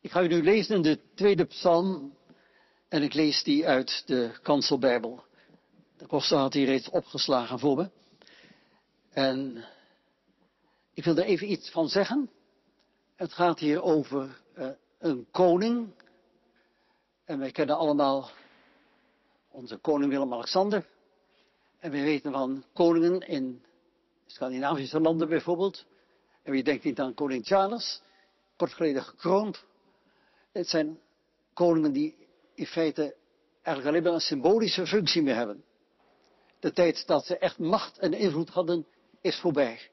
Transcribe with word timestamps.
Ik 0.00 0.10
ga 0.10 0.22
u 0.22 0.28
nu 0.28 0.42
lezen 0.42 0.76
in 0.76 0.82
de 0.82 1.00
tweede 1.14 1.44
psalm 1.44 2.16
en 2.88 3.02
ik 3.02 3.14
lees 3.14 3.42
die 3.42 3.66
uit 3.66 4.02
de 4.06 4.38
kanselbijbel. 4.42 5.24
De 5.96 6.06
koster 6.06 6.38
had 6.38 6.52
die 6.52 6.66
reeds 6.66 6.88
opgeslagen 6.88 7.58
voor 7.58 7.76
me. 7.76 7.90
En 9.10 9.64
ik 10.94 11.04
wil 11.04 11.16
er 11.16 11.24
even 11.24 11.50
iets 11.50 11.70
van 11.70 11.88
zeggen. 11.88 12.30
Het 13.16 13.32
gaat 13.32 13.58
hier 13.58 13.82
over 13.82 14.40
uh, 14.58 14.68
een 14.98 15.26
koning. 15.30 15.94
En 17.24 17.38
wij 17.38 17.50
kennen 17.50 17.76
allemaal 17.76 18.30
onze 19.48 19.76
koning 19.76 20.10
Willem-Alexander. 20.10 20.86
En 21.78 21.90
we 21.90 22.00
weten 22.02 22.32
van 22.32 22.64
koningen 22.72 23.20
in 23.20 23.64
Scandinavische 24.26 25.00
landen 25.00 25.28
bijvoorbeeld. 25.28 25.86
En 26.42 26.52
wie 26.52 26.62
denkt 26.62 26.84
niet 26.84 27.00
aan 27.00 27.14
koning 27.14 27.46
Charles, 27.46 28.02
kort 28.56 28.72
geleden 28.72 29.02
gekroond. 29.02 29.64
Het 30.56 30.68
zijn 30.68 31.00
koningen 31.52 31.92
die 31.92 32.28
in 32.54 32.66
feite 32.66 33.16
eigenlijk 33.62 33.86
alleen 33.86 34.02
maar 34.02 34.12
een 34.12 34.20
symbolische 34.20 34.86
functie 34.86 35.22
meer 35.22 35.34
hebben. 35.34 35.64
De 36.60 36.72
tijd 36.72 37.06
dat 37.06 37.26
ze 37.26 37.38
echt 37.38 37.58
macht 37.58 37.98
en 37.98 38.12
invloed 38.12 38.48
hadden, 38.48 38.86
is 39.20 39.40
voorbij. 39.40 39.90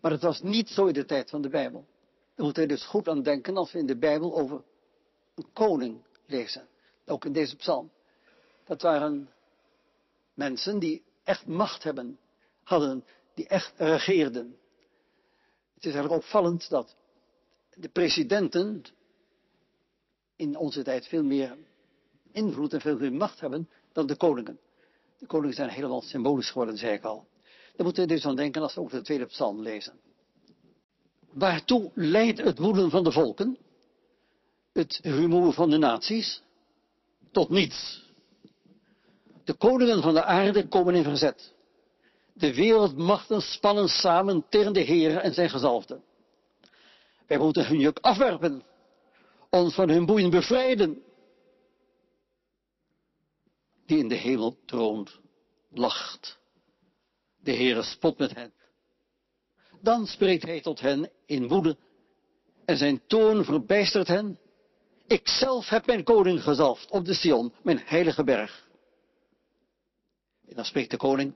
Maar 0.00 0.10
het 0.10 0.22
was 0.22 0.42
niet 0.42 0.68
zo 0.68 0.86
in 0.86 0.92
de 0.92 1.04
tijd 1.04 1.30
van 1.30 1.42
de 1.42 1.48
Bijbel. 1.48 1.86
Daar 2.34 2.44
moeten 2.44 2.62
we 2.62 2.68
dus 2.68 2.84
goed 2.84 3.08
aan 3.08 3.22
denken 3.22 3.56
als 3.56 3.72
we 3.72 3.78
in 3.78 3.86
de 3.86 3.98
Bijbel 3.98 4.38
over 4.38 4.62
een 5.34 5.52
koning 5.52 6.02
lezen. 6.26 6.68
Ook 7.06 7.24
in 7.24 7.32
deze 7.32 7.56
psalm. 7.56 7.90
Dat 8.64 8.82
waren 8.82 9.30
mensen 10.34 10.78
die 10.78 11.02
echt 11.24 11.46
macht 11.46 11.82
hebben, 11.82 12.18
hadden, 12.62 13.04
die 13.34 13.48
echt 13.48 13.72
regeerden. 13.76 14.58
Het 15.74 15.84
is 15.84 15.92
eigenlijk 15.92 16.22
opvallend 16.22 16.68
dat 16.68 16.96
de 17.74 17.88
presidenten 17.88 18.84
in 20.38 20.56
onze 20.56 20.82
tijd 20.82 21.06
veel 21.06 21.22
meer 21.22 21.56
invloed 22.32 22.72
en 22.72 22.80
veel 22.80 22.98
meer 22.98 23.12
macht 23.12 23.40
hebben 23.40 23.68
dan 23.92 24.06
de 24.06 24.16
koningen. 24.16 24.58
De 25.18 25.26
koningen 25.26 25.54
zijn 25.54 25.68
helemaal 25.68 26.02
symbolisch 26.02 26.50
geworden, 26.50 26.76
zei 26.76 26.92
ik 26.92 27.04
al. 27.04 27.26
Daar 27.76 27.86
moeten 27.86 28.06
we 28.06 28.14
dus 28.14 28.26
aan 28.26 28.36
denken 28.36 28.62
als 28.62 28.74
we 28.74 28.80
ook 28.80 28.90
de 28.90 29.02
tweede 29.02 29.26
psalm 29.26 29.62
lezen. 29.62 30.00
Waartoe 31.32 31.90
leidt 31.94 32.38
het 32.38 32.58
woeden 32.58 32.90
van 32.90 33.04
de 33.04 33.12
volken? 33.12 33.58
Het 34.72 35.00
rumoer 35.02 35.52
van 35.52 35.70
de 35.70 35.78
naties? 35.78 36.42
Tot 37.30 37.48
niets. 37.48 38.06
De 39.44 39.54
koningen 39.54 40.02
van 40.02 40.14
de 40.14 40.24
aarde 40.24 40.68
komen 40.68 40.94
in 40.94 41.02
verzet. 41.02 41.54
De 42.32 42.54
wereldmachten 42.54 43.42
spannen 43.42 43.88
samen 43.88 44.44
tegen 44.48 44.72
de 44.72 44.80
Heer 44.80 45.16
en 45.16 45.34
zijn 45.34 45.50
gezalfden. 45.50 46.02
Wij 47.26 47.38
moeten 47.38 47.66
hun 47.66 47.78
juk 47.78 47.98
afwerpen, 47.98 48.62
ons 49.50 49.74
van 49.74 49.88
hun 49.88 50.06
boeien 50.06 50.30
bevrijden. 50.30 51.02
Die 53.86 53.98
in 53.98 54.08
de 54.08 54.14
hemel 54.14 54.56
troont, 54.64 55.18
lacht. 55.70 56.38
De 57.40 57.52
Heere 57.52 57.82
spot 57.82 58.18
met 58.18 58.34
hen. 58.34 58.52
Dan 59.80 60.06
spreekt 60.06 60.42
hij 60.42 60.60
tot 60.60 60.80
hen 60.80 61.10
in 61.26 61.48
woede 61.48 61.76
en 62.64 62.76
zijn 62.76 63.00
toon 63.06 63.44
verbijstert 63.44 64.08
hen. 64.08 64.38
Ik 65.06 65.28
zelf 65.28 65.68
heb 65.68 65.86
mijn 65.86 66.04
koning 66.04 66.42
gezalfd 66.42 66.90
op 66.90 67.04
de 67.04 67.14
Sion, 67.14 67.52
mijn 67.62 67.78
heilige 67.84 68.24
berg. 68.24 68.68
En 70.48 70.54
dan 70.56 70.64
spreekt 70.64 70.90
de 70.90 70.96
koning, 70.96 71.34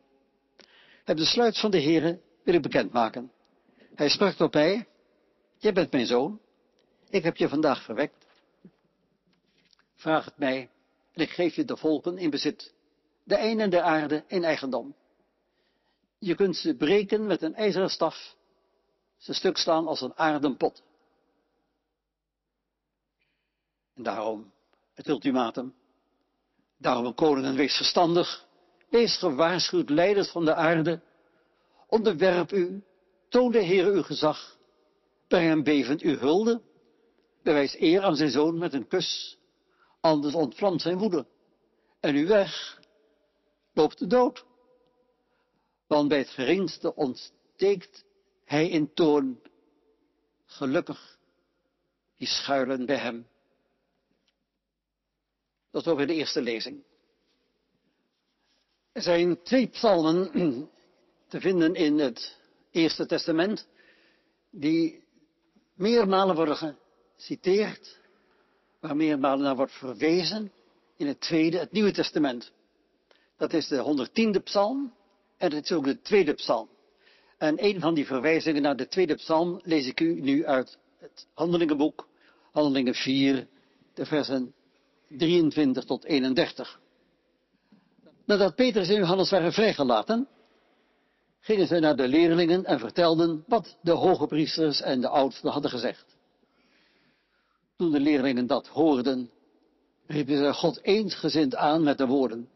heb 1.04 1.16
de 1.16 1.24
sluit 1.24 1.58
van 1.58 1.70
de 1.70 1.82
Heere 1.82 2.20
wil 2.44 2.54
ik 2.54 2.62
bekendmaken. 2.62 3.32
Hij 3.94 4.08
sprak 4.08 4.34
tot 4.34 4.54
mij, 4.54 4.86
jij 5.58 5.72
bent 5.72 5.92
mijn 5.92 6.06
zoon, 6.06 6.40
ik 7.12 7.22
heb 7.22 7.36
je 7.36 7.48
vandaag 7.48 7.82
verwekt. 7.82 8.26
Vraag 9.94 10.24
het 10.24 10.38
mij 10.38 10.70
en 11.12 11.22
ik 11.22 11.30
geef 11.30 11.54
je 11.54 11.64
de 11.64 11.76
volken 11.76 12.18
in 12.18 12.30
bezit, 12.30 12.74
de 13.24 13.36
en 13.36 13.70
de 13.70 13.82
aarde 13.82 14.24
in 14.26 14.44
eigendom. 14.44 14.94
Je 16.18 16.34
kunt 16.34 16.56
ze 16.56 16.74
breken 16.74 17.26
met 17.26 17.42
een 17.42 17.54
ijzeren 17.54 17.90
staf, 17.90 18.36
ze 19.16 19.32
stuk 19.32 19.56
slaan 19.56 19.86
als 19.86 20.00
een 20.00 20.16
aarden 20.16 20.56
pot. 20.56 20.82
En 23.94 24.02
daarom 24.02 24.52
het 24.94 25.08
ultimatum. 25.08 25.74
Daarom, 26.78 27.14
koningen, 27.14 27.54
wees 27.54 27.76
verstandig 27.76 28.46
Wees 28.92 29.16
gewaarschuwd, 29.16 29.90
leiders 29.90 30.28
van 30.28 30.44
de 30.44 30.54
aarde. 30.54 31.00
Onderwerp 31.88 32.52
u, 32.52 32.82
toon 33.28 33.52
de 33.52 33.62
Heer 33.62 33.86
uw 33.86 34.02
gezag. 34.02 34.56
Breng 35.28 35.46
hem 35.46 35.62
bevend 35.62 36.00
uw 36.00 36.18
hulde. 36.18 36.60
Bewijs 37.42 37.76
eer 37.78 38.02
aan 38.02 38.16
zijn 38.16 38.30
zoon 38.30 38.58
met 38.58 38.72
een 38.72 38.88
kus. 38.88 39.38
Anders 40.00 40.34
ontvlamt 40.34 40.82
zijn 40.82 40.98
woede. 40.98 41.26
En 42.00 42.16
u 42.16 42.26
weg 42.26 42.80
loopt 43.72 43.98
de 43.98 44.06
dood. 44.06 44.44
Want 45.86 46.08
bij 46.08 46.18
het 46.18 46.28
geringste 46.28 46.94
ontsteekt 46.94 48.04
hij 48.44 48.68
in 48.68 48.94
toon. 48.94 49.40
Gelukkig, 50.44 51.18
die 52.16 52.28
schuilen 52.28 52.86
bij 52.86 52.96
hem. 52.96 53.26
Dat 55.70 55.86
is 55.86 55.92
over 55.92 56.06
de 56.06 56.14
eerste 56.14 56.42
lezing. 56.42 56.82
Er 58.92 59.02
zijn 59.02 59.42
twee 59.42 59.68
psalmen 59.68 60.30
te 61.28 61.40
vinden 61.40 61.74
in 61.74 61.98
het 61.98 62.40
Eerste 62.70 63.06
Testament, 63.06 63.68
die 64.50 65.04
meermalen 65.74 66.34
worden 66.34 66.56
geciteerd, 67.22 67.98
waar 68.80 68.96
meermalen 68.96 69.44
naar 69.44 69.56
wordt 69.56 69.72
verwezen 69.72 70.52
in 70.96 71.06
het 71.06 71.20
Tweede, 71.20 71.58
het 71.58 71.72
Nieuwe 71.72 71.92
Testament. 71.92 72.52
Dat 73.36 73.52
is 73.52 73.68
de 73.68 74.08
110e 74.08 74.42
psalm 74.42 74.94
en 75.36 75.52
het 75.52 75.64
is 75.64 75.72
ook 75.72 75.84
de 75.84 76.00
tweede 76.00 76.34
psalm. 76.34 76.68
En 77.38 77.64
een 77.64 77.80
van 77.80 77.94
die 77.94 78.06
verwijzingen 78.06 78.62
naar 78.62 78.76
de 78.76 78.88
tweede 78.88 79.14
psalm 79.14 79.60
lees 79.62 79.86
ik 79.86 80.00
u 80.00 80.20
nu 80.20 80.46
uit 80.46 80.78
het 80.98 81.26
Handelingenboek, 81.34 82.08
Handelingen 82.52 82.94
4, 82.94 83.46
de 83.94 84.06
versen 84.06 84.54
23 85.08 85.84
tot 85.84 86.04
31. 86.04 86.80
Nadat 88.24 88.54
Petrus 88.54 88.88
en 88.88 88.94
Johannes 88.94 89.30
waren 89.30 89.52
vrijgelaten, 89.52 90.28
gingen 91.40 91.66
ze 91.66 91.78
naar 91.78 91.96
de 91.96 92.08
leerlingen 92.08 92.64
en 92.64 92.78
vertelden 92.78 93.44
wat 93.46 93.76
de 93.82 93.92
hoge 93.92 94.26
priesters 94.26 94.80
en 94.80 95.00
de 95.00 95.08
oudsten 95.08 95.50
hadden 95.50 95.70
gezegd. 95.70 96.11
Toen 97.76 97.90
de 97.90 98.00
leerlingen 98.00 98.46
dat 98.46 98.66
hoorden, 98.66 99.30
riepen 100.06 100.36
ze 100.36 100.52
God 100.52 100.82
eensgezind 100.82 101.56
aan 101.56 101.82
met 101.82 101.98
de 101.98 102.06
woorden. 102.06 102.48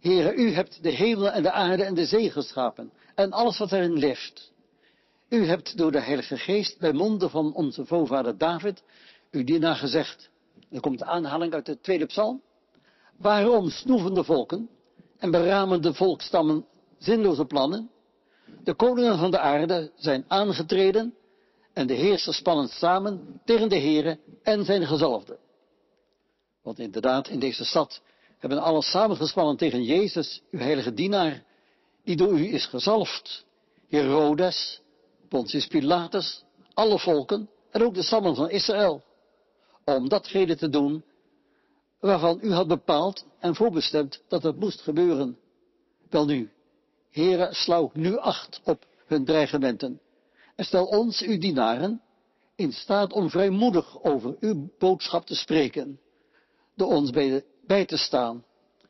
Heere, 0.00 0.34
u 0.34 0.50
hebt 0.50 0.82
de 0.82 0.90
hemel 0.90 1.30
en 1.30 1.42
de 1.42 1.52
aarde 1.52 1.84
en 1.84 1.94
de 1.94 2.06
zee 2.06 2.30
geschapen 2.30 2.92
en 3.14 3.32
alles 3.32 3.58
wat 3.58 3.72
erin 3.72 3.98
leeft. 3.98 4.52
U 5.28 5.46
hebt 5.46 5.76
door 5.76 5.92
de 5.92 6.00
Heilige 6.00 6.36
Geest 6.36 6.78
bij 6.78 6.92
monden 6.92 7.30
van 7.30 7.54
onze 7.54 7.84
voorvader 7.84 8.38
David 8.38 8.82
uw 9.30 9.44
dienaar 9.44 9.74
gezegd. 9.74 10.30
Er 10.70 10.80
komt 10.80 10.98
de 10.98 11.04
aanhaling 11.04 11.52
uit 11.52 11.66
de 11.66 11.80
tweede 11.80 12.06
psalm. 12.06 12.42
Waarom 13.16 13.70
snoeven 13.70 14.14
de 14.14 14.24
volken 14.24 14.68
en 15.18 15.30
beramen 15.30 15.82
de 15.82 15.94
volkstammen 15.94 16.66
zinloze 16.98 17.44
plannen. 17.44 17.90
De 18.64 18.74
koningen 18.74 19.18
van 19.18 19.30
de 19.30 19.38
aarde 19.38 19.90
zijn 19.96 20.24
aangetreden 20.28 21.14
en 21.72 21.86
de 21.86 21.94
heersers 21.94 22.36
spannen 22.36 22.68
samen 22.68 23.40
tegen 23.44 23.68
de 23.68 23.78
Heere 23.78 24.18
en 24.42 24.64
zijn 24.64 24.86
gezalfde. 24.86 25.38
Want 26.62 26.78
inderdaad, 26.78 27.28
in 27.28 27.38
deze 27.38 27.64
stad 27.64 28.00
hebben 28.38 28.58
alles 28.58 28.90
samengespannen 28.90 29.56
tegen 29.56 29.82
Jezus, 29.82 30.42
uw 30.50 30.58
heilige 30.58 30.94
dienaar, 30.94 31.44
die 32.04 32.16
door 32.16 32.38
u 32.38 32.52
is 32.52 32.66
gezalfd. 32.66 33.44
Herodes, 33.88 34.80
Pontius 35.28 35.66
Pilatus, 35.66 36.44
alle 36.74 36.98
volken 36.98 37.48
en 37.70 37.82
ook 37.82 37.94
de 37.94 38.02
stammen 38.02 38.34
van 38.34 38.50
Israël. 38.50 39.02
Om 39.84 40.08
datgene 40.08 40.56
te 40.56 40.68
doen 40.68 41.04
waarvan 42.00 42.38
u 42.42 42.52
had 42.52 42.68
bepaald 42.68 43.24
en 43.38 43.54
voorbestemd 43.54 44.22
dat 44.28 44.42
het 44.42 44.56
moest 44.56 44.80
gebeuren. 44.80 45.38
Wel 46.10 46.26
nu, 46.26 46.50
heren, 47.10 47.54
sla 47.54 47.88
nu 47.92 48.16
acht 48.16 48.60
op 48.64 48.86
hun 49.06 49.24
dreigementen 49.24 50.00
en 50.60 50.66
stel 50.66 50.86
ons, 50.86 51.20
uw 51.20 51.38
dienaren, 51.38 52.02
in 52.56 52.72
staat 52.72 53.12
om 53.12 53.30
vrijmoedig 53.30 54.02
over 54.02 54.36
uw 54.40 54.70
boodschap 54.78 55.26
te 55.26 55.34
spreken, 55.34 56.00
door 56.76 56.88
ons 56.88 57.10
bij, 57.66 57.84
te 57.84 57.96
staan, 57.96 58.44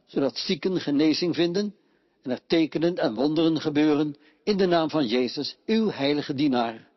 zodat 0.06 0.36
zieken 0.36 0.80
genezing 0.80 1.34
vinden 1.34 1.74
en 2.22 2.30
er 2.30 2.40
tekenen 2.46 2.96
en 2.96 3.14
wonderen 3.14 3.60
gebeuren 3.60 4.16
in 4.44 4.56
de 4.56 4.66
naam 4.66 4.90
van 4.90 5.06
Jezus, 5.06 5.56
uw 5.66 5.90
heilige 5.90 6.34
dienaar. 6.34 6.88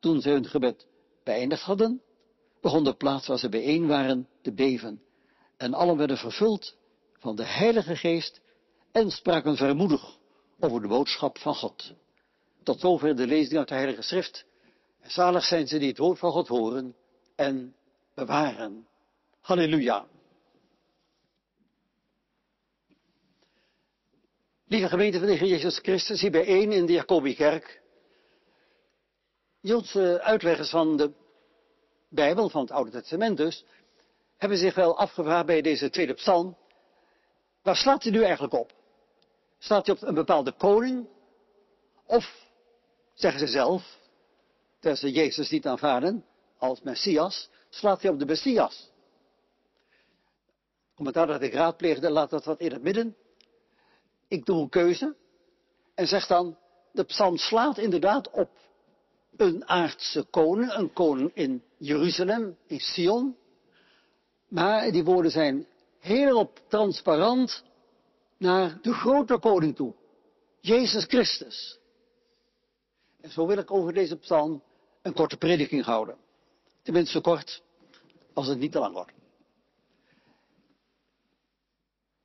Toen 0.00 0.20
ze 0.20 0.30
hun 0.30 0.46
gebed 0.46 0.86
beëindigd 1.24 1.62
hadden, 1.62 2.02
begon 2.60 2.84
de 2.84 2.94
plaats 2.94 3.26
waar 3.26 3.38
ze 3.38 3.48
bijeen 3.48 3.86
waren 3.86 4.28
te 4.42 4.52
beven 4.52 5.02
en 5.56 5.74
allen 5.74 5.96
werden 5.96 6.18
vervuld 6.18 6.76
van 7.18 7.36
de 7.36 7.44
Heilige 7.44 7.96
Geest 7.96 8.40
en 8.92 9.10
spraken 9.10 9.56
vermoedig 9.56 10.18
over 10.60 10.82
de 10.82 10.88
boodschap 10.88 11.38
van 11.38 11.54
God. 11.54 11.94
Tot 12.62 12.80
zover 12.80 13.16
de 13.16 13.26
lezing 13.26 13.58
uit 13.58 13.68
de 13.68 13.74
Heilige 13.74 14.02
Schrift. 14.02 14.44
Zalig 15.02 15.44
zijn 15.44 15.66
ze 15.66 15.78
die 15.78 15.88
het 15.88 15.98
woord 15.98 16.18
van 16.18 16.32
God 16.32 16.48
horen 16.48 16.96
en 17.36 17.74
bewaren. 18.14 18.86
Halleluja. 19.40 20.06
Lieve 24.66 24.88
gemeente 24.88 25.18
van 25.18 25.26
de 25.26 25.34
Heer 25.34 25.48
Jezus 25.48 25.78
Christus, 25.78 26.20
hier 26.20 26.30
bijeen 26.30 26.72
in 26.72 26.86
de 26.86 26.92
Jacobikerk. 26.92 27.82
Joodse 29.60 30.20
uitleggers 30.22 30.70
van 30.70 30.96
de 30.96 31.12
Bijbel, 32.08 32.48
van 32.48 32.60
het 32.60 32.70
Oude 32.70 32.90
Testament 32.90 33.36
dus, 33.36 33.64
hebben 34.36 34.58
zich 34.58 34.74
wel 34.74 34.98
afgevraagd 34.98 35.46
bij 35.46 35.60
deze 35.60 35.90
tweede 35.90 36.14
psalm. 36.14 36.56
Waar 37.62 37.76
slaat 37.76 38.02
hij 38.02 38.12
nu 38.12 38.22
eigenlijk 38.22 38.54
op? 38.54 38.72
Slaat 39.58 39.86
hij 39.86 39.94
op 39.94 40.02
een 40.02 40.14
bepaalde 40.14 40.52
koning? 40.52 41.08
Of, 42.06 42.50
zeggen 43.14 43.40
ze 43.40 43.46
zelf, 43.46 43.98
terwijl 44.74 44.96
ze 44.96 45.10
Jezus 45.10 45.50
niet 45.50 45.66
aanvaarden 45.66 46.24
als 46.58 46.82
Messias, 46.82 47.50
slaat 47.68 48.02
hij 48.02 48.10
op 48.10 48.18
de 48.18 48.26
Messias. 48.26 48.90
Commentaar 50.94 51.26
dat 51.26 51.42
ik 51.42 51.52
raadpleegde, 51.52 52.10
laat 52.10 52.30
dat 52.30 52.44
wat 52.44 52.60
in 52.60 52.72
het 52.72 52.82
midden. 52.82 53.16
Ik 54.28 54.44
doe 54.44 54.60
een 54.60 54.68
keuze 54.68 55.16
en 55.94 56.06
zeg 56.06 56.26
dan, 56.26 56.56
de 56.92 57.04
psalm 57.04 57.36
slaat 57.36 57.78
inderdaad 57.78 58.30
op 58.30 58.50
een 59.36 59.68
aardse 59.68 60.22
koning, 60.30 60.72
een 60.72 60.92
koning 60.92 61.30
in 61.34 61.62
Jeruzalem, 61.76 62.56
in 62.66 62.80
Sion. 62.80 63.36
Maar 64.48 64.90
die 64.90 65.04
woorden 65.04 65.30
zijn 65.30 65.66
heel 65.98 66.52
transparant 66.68 67.64
naar 68.38 68.78
de 68.82 68.92
grote 68.92 69.38
koning 69.38 69.76
toe. 69.76 69.94
Jezus 70.60 71.04
Christus. 71.04 71.78
Zo 73.28 73.46
wil 73.46 73.58
ik 73.58 73.70
over 73.70 73.92
deze 73.92 74.16
psalm 74.16 74.62
een 75.02 75.12
korte 75.12 75.36
prediking 75.36 75.84
houden. 75.84 76.16
Tenminste 76.82 77.20
kort, 77.20 77.62
als 78.32 78.46
het 78.46 78.58
niet 78.58 78.72
te 78.72 78.78
lang 78.78 78.94
wordt. 78.94 79.12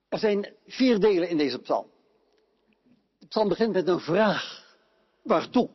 Er 0.10 0.20
zijn 0.20 0.56
vier 0.66 1.00
delen 1.00 1.30
in 1.30 1.38
deze 1.38 1.60
psalm. 1.60 1.90
De 3.20 3.28
psalm 3.28 3.48
begint 3.48 3.74
met 3.74 3.88
een 3.88 4.00
vraag. 4.00 4.66
Waartoe? 5.22 5.70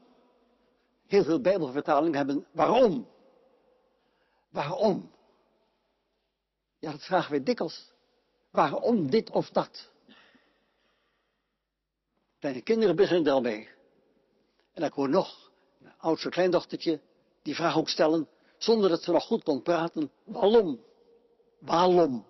Heel 1.07 1.25
veel 1.25 1.41
Bijbelvertalingen 1.41 2.17
hebben 2.17 2.47
waarom. 2.53 3.09
Waarom? 4.51 5.11
Ja, 6.79 6.91
dat 6.91 7.05
vragen 7.05 7.33
we 7.33 7.43
dikwijls. 7.43 7.93
Waarom 8.51 9.11
dit 9.11 9.31
of 9.31 9.51
dat? 9.51 9.91
Kleine 12.39 12.63
kinderen 12.63 12.97
beginnen 12.97 13.33
al 13.33 13.41
mee. 13.41 13.69
En 14.73 14.83
ik 14.83 14.93
hoor 14.93 15.09
nog 15.09 15.51
een 15.83 15.93
oudste 15.99 16.29
kleindochtertje 16.29 17.01
die 17.43 17.55
vraag 17.55 17.77
ook 17.77 17.89
stellen, 17.89 18.29
zonder 18.59 18.91
dat 18.91 19.03
ze 19.03 19.13
nog 19.13 19.25
goed 19.25 19.43
kon 19.43 19.63
praten. 19.63 20.11
Waarom? 20.25 20.81
Waarom? 21.59 22.27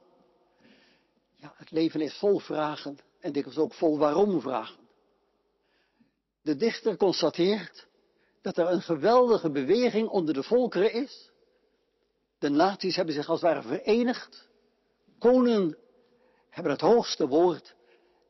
Ja, 1.36 1.52
het 1.56 1.70
leven 1.70 2.00
is 2.00 2.18
vol 2.18 2.38
vragen 2.38 2.98
en 3.20 3.32
dikwijls 3.32 3.58
ook 3.58 3.74
vol 3.74 3.98
waarom 3.98 4.40
vragen. 4.40 4.80
De 6.42 6.56
dichter 6.56 6.96
constateert 6.96 7.86
dat 8.40 8.56
er 8.56 8.70
een 8.70 8.82
geweldige 8.82 9.50
beweging 9.50 10.08
onder 10.08 10.34
de 10.34 10.42
volkeren 10.42 10.92
is. 10.92 11.30
De 12.38 12.48
naties 12.48 12.96
hebben 12.96 13.14
zich 13.14 13.28
als 13.28 13.40
het 13.40 13.50
ware 13.50 13.68
verenigd. 13.68 14.48
Koningen 15.18 15.76
hebben 16.48 16.72
het 16.72 16.80
hoogste 16.80 17.28
woord. 17.28 17.74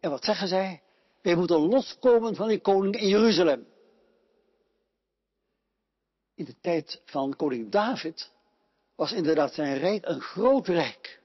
En 0.00 0.11
wat 0.11 0.25
zeggen 0.25 0.49
zij? 0.49 0.82
Wij 1.23 1.35
moeten 1.35 1.69
loskomen 1.69 2.35
van 2.35 2.49
die 2.49 2.61
koning 2.61 2.97
in 2.97 3.09
Jeruzalem. 3.09 3.67
In 6.34 6.44
de 6.44 6.55
tijd 6.61 7.02
van 7.05 7.37
koning 7.37 7.70
David 7.70 8.31
was 8.94 9.12
inderdaad 9.12 9.55
zijn 9.55 9.79
rijk 9.79 10.06
een 10.06 10.20
groot 10.20 10.67
rijk. 10.67 11.20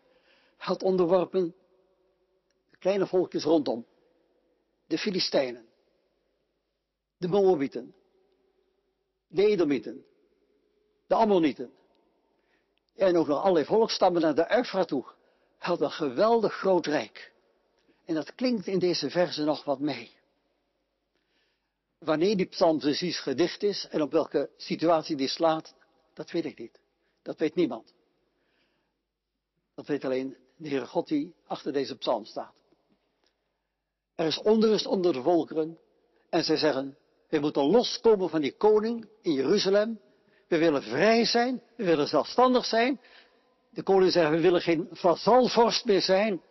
Had 0.57 0.83
onderworpen 0.83 1.55
de 2.69 2.77
kleine 2.77 3.07
volkjes 3.07 3.43
rondom. 3.43 3.85
De 4.87 4.97
Filistijnen, 4.97 5.65
de 7.17 7.27
Moabieten, 7.27 7.95
de 9.27 9.45
Edomieten, 9.45 10.05
de 11.07 11.15
Ammonieten. 11.15 11.71
En 12.95 13.17
ook 13.17 13.27
nog 13.27 13.41
allerlei 13.41 13.65
volkstammen 13.65 14.21
naar 14.21 14.35
de 14.35 14.55
Eufraat 14.55 14.87
toe. 14.87 15.05
Had 15.57 15.81
een 15.81 15.91
geweldig 15.91 16.53
groot 16.53 16.85
rijk. 16.85 17.33
En 18.05 18.15
dat 18.15 18.35
klinkt 18.35 18.67
in 18.67 18.79
deze 18.79 19.09
verse 19.09 19.43
nog 19.43 19.63
wat 19.63 19.79
mee. 19.79 20.16
Wanneer 21.99 22.37
die 22.37 22.45
psalm 22.45 22.79
precies 22.79 23.19
gedicht 23.19 23.63
is 23.63 23.87
en 23.89 24.01
op 24.01 24.11
welke 24.11 24.49
situatie 24.57 25.15
die 25.15 25.27
slaat, 25.27 25.73
dat 26.13 26.31
weet 26.31 26.45
ik 26.45 26.59
niet. 26.59 26.79
Dat 27.21 27.39
weet 27.39 27.55
niemand. 27.55 27.93
Dat 29.75 29.87
weet 29.87 30.05
alleen 30.05 30.37
de 30.55 30.69
Heere 30.69 30.85
God 30.85 31.07
die 31.07 31.33
achter 31.47 31.73
deze 31.73 31.97
psalm 31.97 32.25
staat. 32.25 32.53
Er 34.15 34.25
is 34.25 34.41
onrust 34.41 34.85
onder 34.85 35.13
de 35.13 35.21
volkeren 35.21 35.77
en 36.29 36.43
zij 36.43 36.57
zeggen, 36.57 36.97
we 37.29 37.39
moeten 37.39 37.63
loskomen 37.63 38.29
van 38.29 38.41
die 38.41 38.57
koning 38.57 39.07
in 39.21 39.33
Jeruzalem. 39.33 39.99
We 40.47 40.57
willen 40.57 40.83
vrij 40.83 41.25
zijn, 41.25 41.61
we 41.75 41.83
willen 41.83 42.07
zelfstandig 42.07 42.65
zijn. 42.65 43.01
De 43.69 43.83
koning 43.83 44.11
zegt, 44.11 44.29
we 44.29 44.39
willen 44.39 44.61
geen 44.61 44.87
vazalvorst 44.91 45.85
meer 45.85 46.01
zijn. 46.01 46.41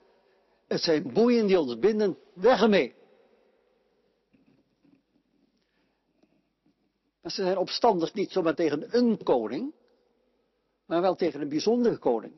Het 0.67 0.83
zijn 0.83 1.13
boeien 1.13 1.47
die 1.47 1.61
ons 1.61 1.79
binden, 1.79 2.19
weg 2.35 2.63
ermee. 2.63 2.95
Ze 7.27 7.43
zijn 7.43 7.59
opstandig 7.59 8.15
niet 8.15 8.31
zomaar 8.31 8.55
tegen 8.55 8.97
een 8.97 9.23
koning, 9.23 9.75
maar 10.87 11.01
wel 11.01 11.15
tegen 11.15 11.41
een 11.41 11.49
bijzondere 11.49 11.99
koning. 11.99 12.33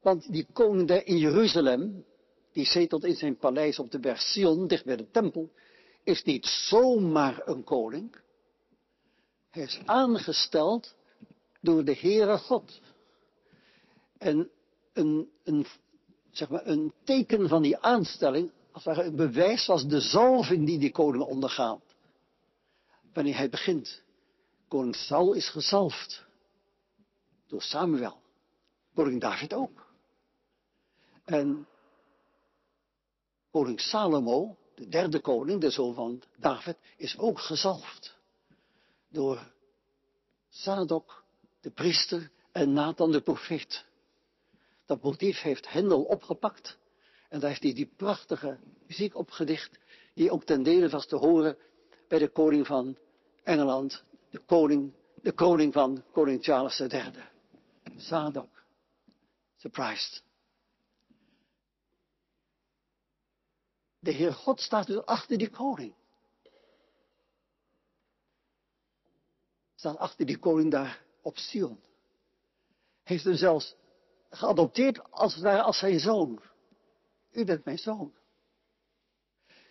Want 0.00 0.32
die 0.32 0.46
koning 0.52 0.88
daar 0.88 1.04
in 1.04 1.18
Jeruzalem, 1.18 2.04
die 2.52 2.64
zetelt 2.64 3.04
in 3.04 3.16
zijn 3.16 3.36
paleis 3.36 3.78
op 3.78 3.90
de 3.90 3.98
berg 3.98 4.20
Sion, 4.20 4.66
dicht 4.66 4.84
bij 4.84 4.96
de 4.96 5.10
tempel, 5.10 5.50
is 6.04 6.22
niet 6.22 6.46
zomaar 6.46 7.42
een 7.44 7.64
koning. 7.64 8.16
Hij 9.50 9.62
is 9.62 9.80
aangesteld 9.84 10.94
door 11.60 11.84
de 11.84 11.96
Heere 11.96 12.38
God. 12.38 12.80
En 14.18 14.50
een, 14.92 15.30
een, 15.44 15.66
zeg 16.30 16.48
maar, 16.48 16.66
een 16.66 16.92
teken 17.04 17.48
van 17.48 17.62
die 17.62 17.78
aanstelling, 17.78 18.50
als 18.72 18.84
het 18.84 18.98
een 18.98 19.16
bewijs 19.16 19.66
was 19.66 19.86
de 19.86 20.00
zalving 20.00 20.66
die 20.66 20.78
die 20.78 20.92
koning 20.92 21.24
ondergaat. 21.24 21.93
Wanneer 23.14 23.36
hij 23.36 23.48
begint. 23.48 24.02
Koning 24.68 24.96
Saul 24.96 25.32
is 25.32 25.48
gezalfd. 25.48 26.24
Door 27.46 27.62
Samuel. 27.62 28.22
Koning 28.94 29.20
David 29.20 29.54
ook. 29.54 29.86
En 31.24 31.66
koning 33.50 33.80
Salomo 33.80 34.56
de 34.74 34.88
derde 34.88 35.20
koning, 35.20 35.60
de 35.60 35.70
zoon 35.70 35.94
van 35.94 36.22
David, 36.36 36.76
is 36.96 37.18
ook 37.18 37.40
gezalfd. 37.40 38.16
Door 39.10 39.52
Zadok, 40.48 41.24
de 41.60 41.70
priester, 41.70 42.30
en 42.52 42.72
Nathan, 42.72 43.12
de 43.12 43.20
profeet. 43.20 43.84
Dat 44.86 45.02
motief 45.02 45.40
heeft 45.40 45.70
Hendel 45.70 46.02
opgepakt. 46.02 46.78
En 47.28 47.40
daar 47.40 47.48
heeft 47.48 47.62
hij 47.62 47.74
die 47.74 47.92
prachtige 47.96 48.58
muziek 48.86 49.14
opgedicht, 49.14 49.78
die 50.14 50.30
ook 50.30 50.44
ten 50.44 50.62
dele 50.62 50.88
was 50.88 51.06
te 51.06 51.16
horen 51.16 51.58
bij 52.08 52.18
de 52.18 52.28
koning 52.28 52.66
van 52.66 52.96
Engeland, 53.44 54.04
de 54.30 54.38
koning, 54.38 54.92
de 55.22 55.32
koning 55.32 55.72
van 55.72 56.04
koning 56.12 56.44
Charles 56.44 56.80
III. 56.80 57.12
Zadok. 57.96 58.64
Surprised. 59.56 60.22
De 63.98 64.10
Heer 64.10 64.32
God 64.32 64.60
staat 64.60 64.86
dus 64.86 65.04
achter 65.04 65.38
die 65.38 65.50
koning. 65.50 65.94
Staat 69.74 69.96
achter 69.96 70.26
die 70.26 70.38
koning 70.38 70.70
daar 70.70 71.04
op 71.22 71.38
Sion. 71.38 71.80
Heeft 73.02 73.24
hem 73.24 73.36
zelfs 73.36 73.76
geadopteerd 74.30 75.10
als 75.10 75.44
als 75.44 75.78
zijn 75.78 76.00
zoon. 76.00 76.42
U 77.30 77.44
bent 77.44 77.64
mijn 77.64 77.78
zoon. 77.78 78.14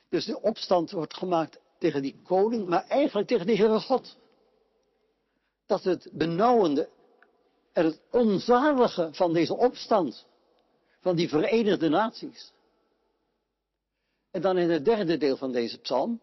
Dus 0.09 0.25
de 0.25 0.41
opstand 0.41 0.91
wordt 0.91 1.13
gemaakt 1.13 1.59
tegen 1.83 2.01
die 2.01 2.21
koning, 2.23 2.67
maar 2.67 2.87
eigenlijk 2.87 3.27
tegen 3.27 3.45
de 3.45 3.55
Heere 3.55 3.79
God. 3.79 4.17
Dat 5.65 5.83
het 5.83 6.09
benauwende 6.11 6.89
en 7.73 7.85
het 7.85 8.01
onzalige 8.11 9.09
van 9.11 9.33
deze 9.33 9.55
opstand, 9.55 10.25
van 10.99 11.15
die 11.15 11.29
Verenigde 11.29 11.89
Naties, 11.89 12.51
en 14.31 14.41
dan 14.41 14.57
in 14.57 14.69
het 14.69 14.85
derde 14.85 15.17
deel 15.17 15.37
van 15.37 15.51
deze 15.51 15.79
psalm 15.79 16.21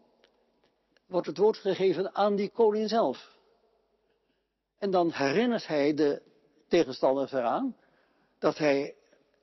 wordt 1.07 1.27
het 1.27 1.37
woord 1.37 1.57
gegeven 1.57 2.15
aan 2.15 2.35
die 2.35 2.49
koning 2.49 2.89
zelf. 2.89 3.37
En 4.77 4.91
dan 4.91 5.11
herinnert 5.11 5.67
hij 5.67 5.93
de 5.93 6.21
tegenstanders 6.67 7.31
eraan 7.31 7.75
dat 8.39 8.57
hij 8.57 8.95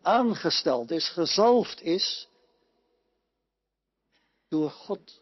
aangesteld 0.02 0.90
is, 0.90 1.08
gezalfd 1.08 1.82
is 1.82 2.28
door 4.48 4.70
God. 4.70 5.20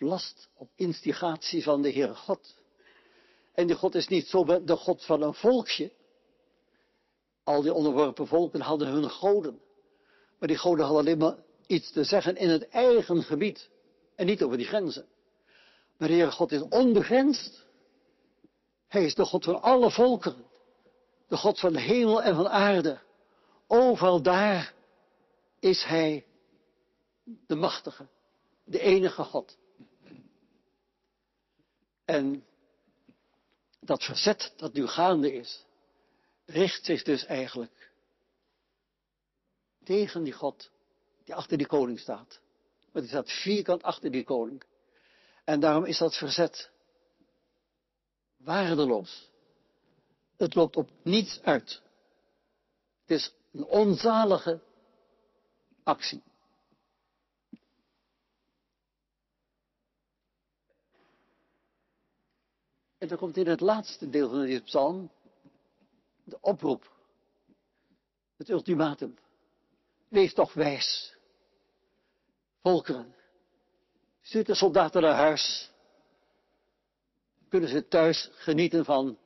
Last, 0.00 0.48
op 0.54 0.70
instigatie 0.74 1.62
van 1.62 1.82
de 1.82 1.92
Heere 1.92 2.14
God. 2.14 2.54
En 3.54 3.66
die 3.66 3.76
God 3.76 3.94
is 3.94 4.08
niet 4.08 4.26
zo 4.26 4.44
de 4.44 4.76
God 4.76 5.04
van 5.04 5.22
een 5.22 5.34
volkje. 5.34 5.92
Al 7.44 7.62
die 7.62 7.72
onderworpen 7.72 8.26
volken 8.26 8.60
hadden 8.60 8.88
hun 8.88 9.10
goden. 9.10 9.60
Maar 10.38 10.48
die 10.48 10.58
goden 10.58 10.84
hadden 10.84 11.02
alleen 11.02 11.18
maar 11.18 11.36
iets 11.66 11.92
te 11.92 12.04
zeggen 12.04 12.36
in 12.36 12.48
het 12.48 12.68
eigen 12.68 13.22
gebied. 13.22 13.70
En 14.14 14.26
niet 14.26 14.42
over 14.42 14.56
die 14.56 14.66
grenzen. 14.66 15.06
Maar 15.96 16.08
de 16.08 16.14
Heer 16.14 16.32
God 16.32 16.52
is 16.52 16.62
onbegrensd. 16.68 17.64
Hij 18.88 19.04
is 19.04 19.14
de 19.14 19.24
God 19.24 19.44
van 19.44 19.62
alle 19.62 19.90
volkeren. 19.90 20.44
De 21.28 21.36
God 21.36 21.60
van 21.60 21.72
de 21.72 21.80
hemel 21.80 22.22
en 22.22 22.34
van 22.34 22.48
aarde. 22.48 22.98
Overal 23.66 24.22
daar 24.22 24.74
is 25.60 25.84
Hij 25.84 26.26
de 27.46 27.54
machtige, 27.54 28.08
de 28.64 28.80
enige 28.80 29.24
God. 29.24 29.56
En 32.08 32.44
dat 33.80 34.04
verzet 34.04 34.52
dat 34.56 34.72
nu 34.72 34.86
gaande 34.86 35.32
is, 35.32 35.64
richt 36.44 36.84
zich 36.84 37.02
dus 37.02 37.24
eigenlijk 37.24 37.90
tegen 39.84 40.22
die 40.24 40.32
God 40.32 40.70
die 41.24 41.34
achter 41.34 41.58
die 41.58 41.66
koning 41.66 42.00
staat. 42.00 42.40
Maar 42.92 43.02
die 43.02 43.10
staat 43.10 43.30
vierkant 43.30 43.82
achter 43.82 44.10
die 44.10 44.24
koning. 44.24 44.62
En 45.44 45.60
daarom 45.60 45.84
is 45.84 45.98
dat 45.98 46.16
verzet 46.16 46.70
waardeloos. 48.36 49.30
Het 50.36 50.54
loopt 50.54 50.76
op 50.76 50.90
niets 51.02 51.40
uit. 51.42 51.82
Het 53.00 53.10
is 53.10 53.34
een 53.52 53.64
onzalige 53.64 54.60
actie. 55.82 56.22
En 62.98 63.08
dan 63.08 63.18
komt 63.18 63.36
in 63.36 63.46
het 63.46 63.60
laatste 63.60 64.10
deel 64.10 64.28
van 64.28 64.40
deze 64.40 64.62
psalm 64.62 65.10
de 66.24 66.38
oproep, 66.40 66.92
het 68.36 68.48
ultimatum. 68.48 69.14
Wees 70.08 70.34
toch 70.34 70.52
wijs. 70.52 71.16
Volkeren, 72.62 73.14
stuur 74.22 74.44
de 74.44 74.54
soldaten 74.54 75.02
naar 75.02 75.14
huis. 75.14 75.70
Kunnen 77.48 77.68
ze 77.68 77.88
thuis 77.88 78.30
genieten 78.32 78.84
van 78.84 79.18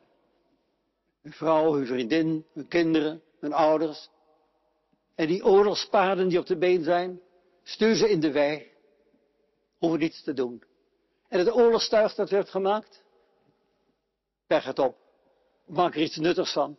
hun 1.23 1.33
vrouw, 1.33 1.75
hun 1.75 1.87
vriendin, 1.87 2.47
hun 2.53 2.69
kinderen, 2.69 3.23
hun 3.39 3.53
ouders. 3.53 4.09
En 5.15 5.27
die 5.27 5.45
oorlogspaarden 5.45 6.29
die 6.29 6.39
op 6.39 6.47
de 6.47 6.57
been 6.57 6.83
zijn, 6.85 7.21
stuur 7.63 7.95
ze 7.95 8.11
in 8.11 8.21
de 8.21 8.33
wei. 8.33 8.71
Hoeven 9.79 9.99
niets 9.99 10.23
te 10.23 10.33
doen. 10.33 10.63
En 11.29 11.39
het 11.39 11.53
oorlogstuig 11.53 12.15
dat 12.15 12.31
werd 12.31 12.49
gemaakt, 12.49 13.03
berg 14.53 14.65
het 14.65 14.79
op. 14.79 14.97
Maak 15.67 15.95
er 15.95 16.03
iets 16.03 16.17
nuttigs 16.17 16.53
van. 16.53 16.79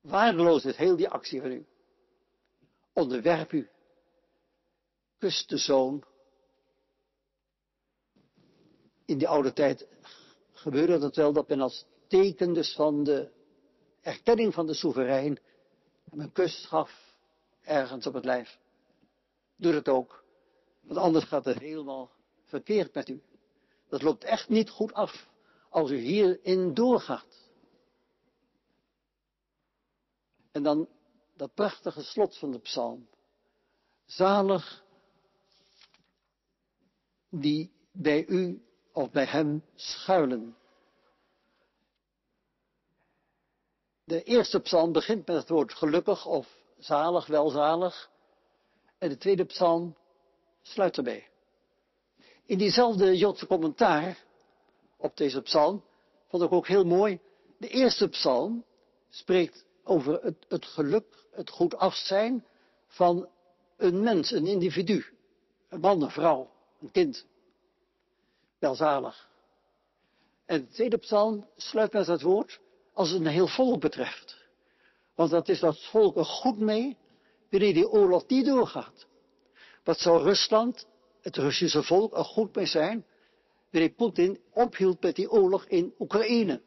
Waardeloos 0.00 0.64
is 0.64 0.76
heel 0.76 0.96
die 0.96 1.08
actie 1.08 1.40
van 1.40 1.50
u. 1.50 1.66
Onderwerp 2.92 3.52
u. 3.52 3.68
Kus 5.18 5.46
de 5.46 5.56
zoon. 5.56 6.04
In 9.04 9.18
die 9.18 9.28
oude 9.28 9.52
tijd 9.52 9.86
gebeurde 10.52 10.98
dat 10.98 11.16
wel, 11.16 11.32
dat 11.32 11.48
men 11.48 11.60
als 11.60 11.86
teken 12.08 12.52
dus 12.52 12.74
van 12.74 13.04
de 13.04 13.30
erkenning 14.00 14.54
van 14.54 14.66
de 14.66 14.74
soeverein 14.74 15.38
hem 16.10 16.20
een 16.20 16.32
kus 16.32 16.66
gaf 16.66 17.14
ergens 17.62 18.06
op 18.06 18.14
het 18.14 18.24
lijf. 18.24 18.58
Doe 19.56 19.74
het 19.74 19.88
ook, 19.88 20.24
want 20.80 20.98
anders 20.98 21.24
gaat 21.24 21.44
het 21.44 21.58
helemaal 21.58 22.10
verkeerd 22.44 22.94
met 22.94 23.08
u. 23.08 23.22
Dat 23.88 24.02
loopt 24.02 24.24
echt 24.24 24.48
niet 24.48 24.70
goed 24.70 24.92
af 24.92 25.30
als 25.72 25.90
u 25.90 25.96
hierin 25.96 26.74
doorgaat. 26.74 27.50
En 30.50 30.62
dan 30.62 30.88
dat 31.36 31.54
prachtige 31.54 32.02
slot 32.02 32.38
van 32.38 32.50
de 32.50 32.58
psalm. 32.58 33.08
Zalig 34.06 34.84
die 37.28 37.72
bij 37.92 38.26
u 38.26 38.62
of 38.92 39.10
bij 39.10 39.24
hem 39.24 39.64
schuilen. 39.74 40.56
De 44.04 44.22
eerste 44.22 44.60
psalm 44.60 44.92
begint 44.92 45.26
met 45.26 45.36
het 45.36 45.48
woord 45.48 45.74
gelukkig 45.74 46.26
of 46.26 46.48
zalig, 46.78 47.26
welzalig. 47.26 48.10
En 48.98 49.08
de 49.08 49.16
tweede 49.16 49.44
psalm 49.44 49.96
sluit 50.62 50.96
erbij. 50.96 51.28
In 52.44 52.58
diezelfde 52.58 53.16
Joodse 53.16 53.46
commentaar 53.46 54.24
op 55.02 55.16
deze 55.16 55.42
psalm 55.42 55.84
vond 56.28 56.42
ik 56.42 56.52
ook 56.52 56.66
heel 56.66 56.84
mooi. 56.84 57.20
De 57.58 57.68
eerste 57.68 58.08
psalm 58.08 58.64
spreekt 59.10 59.64
over 59.84 60.22
het, 60.22 60.36
het 60.48 60.66
geluk, 60.66 61.26
het 61.30 61.50
goed 61.50 61.76
af 61.76 61.94
zijn 61.94 62.44
van 62.86 63.28
een 63.76 64.02
mens, 64.02 64.30
een 64.30 64.46
individu. 64.46 65.04
Een 65.68 65.80
man, 65.80 66.02
een 66.02 66.10
vrouw, 66.10 66.50
een 66.80 66.90
kind. 66.90 67.26
Welzalig. 68.58 69.30
En 70.46 70.60
de 70.60 70.68
tweede 70.68 70.96
psalm 70.96 71.46
sluit 71.56 71.92
met 71.92 72.06
het 72.06 72.22
woord 72.22 72.60
als 72.92 73.10
het 73.10 73.20
een 73.20 73.26
heel 73.26 73.48
volk 73.48 73.80
betreft. 73.80 74.36
Want 75.14 75.30
dat 75.30 75.48
is 75.48 75.60
dat 75.60 75.84
volk 75.84 76.16
er 76.16 76.24
goed 76.24 76.58
mee 76.58 76.96
wanneer 77.50 77.74
die 77.74 77.88
oorlog 77.88 78.26
niet 78.26 78.46
doorgaat. 78.46 79.06
Wat 79.84 79.98
zou 79.98 80.22
Rusland, 80.22 80.86
het 81.20 81.36
Russische 81.36 81.82
volk, 81.82 82.16
er 82.16 82.24
goed 82.24 82.54
mee 82.54 82.66
zijn 82.66 83.04
wanneer 83.72 83.90
Poetin 83.90 84.40
ophield 84.50 85.02
met 85.02 85.16
die 85.16 85.30
oorlog 85.30 85.66
in 85.66 85.94
Oekraïne? 85.98 86.62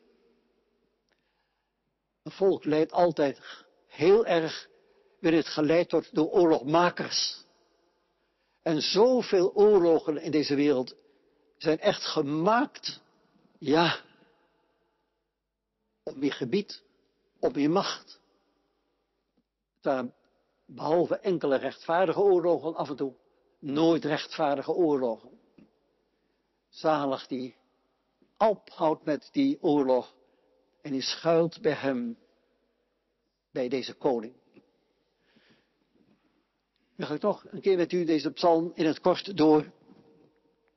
Een 2.23 2.31
volk 2.31 2.65
leidt 2.65 2.91
altijd 2.91 3.39
heel 3.87 4.25
erg 4.25 4.69
wanneer 5.19 5.39
het 5.39 5.49
geleid 5.49 5.91
wordt 5.91 6.15
door 6.15 6.29
oorlogmakers. 6.29 7.43
En 8.61 8.81
zoveel 8.81 9.53
oorlogen 9.53 10.21
in 10.21 10.31
deze 10.31 10.55
wereld 10.55 10.95
zijn 11.57 11.79
echt 11.79 12.03
gemaakt, 12.03 13.01
ja, 13.57 13.99
op 16.03 16.21
je 16.21 16.31
gebied, 16.31 16.83
op 17.39 17.55
je 17.55 17.69
macht. 17.69 18.19
Het 19.81 20.11
behalve 20.65 21.19
enkele 21.19 21.55
rechtvaardige 21.55 22.19
oorlogen 22.19 22.75
af 22.75 22.89
en 22.89 22.95
toe 22.95 23.13
nooit 23.59 24.05
rechtvaardige 24.05 24.71
oorlogen. 24.71 25.29
Zalig 26.75 27.27
die 27.27 27.55
ophoudt 28.37 29.05
met 29.05 29.29
die 29.31 29.57
oorlog 29.61 30.13
en 30.81 30.91
die 30.91 31.01
schuilt 31.01 31.61
bij 31.61 31.73
hem, 31.73 32.17
bij 33.51 33.69
deze 33.69 33.93
koning. 33.93 34.33
Dan 36.95 37.07
ga 37.07 37.13
ik 37.13 37.19
toch 37.19 37.45
een 37.51 37.61
keer 37.61 37.77
met 37.77 37.91
u 37.91 38.05
deze 38.05 38.31
psalm 38.31 38.71
in 38.73 38.85
het 38.85 38.99
kort 38.99 39.37
door. 39.37 39.71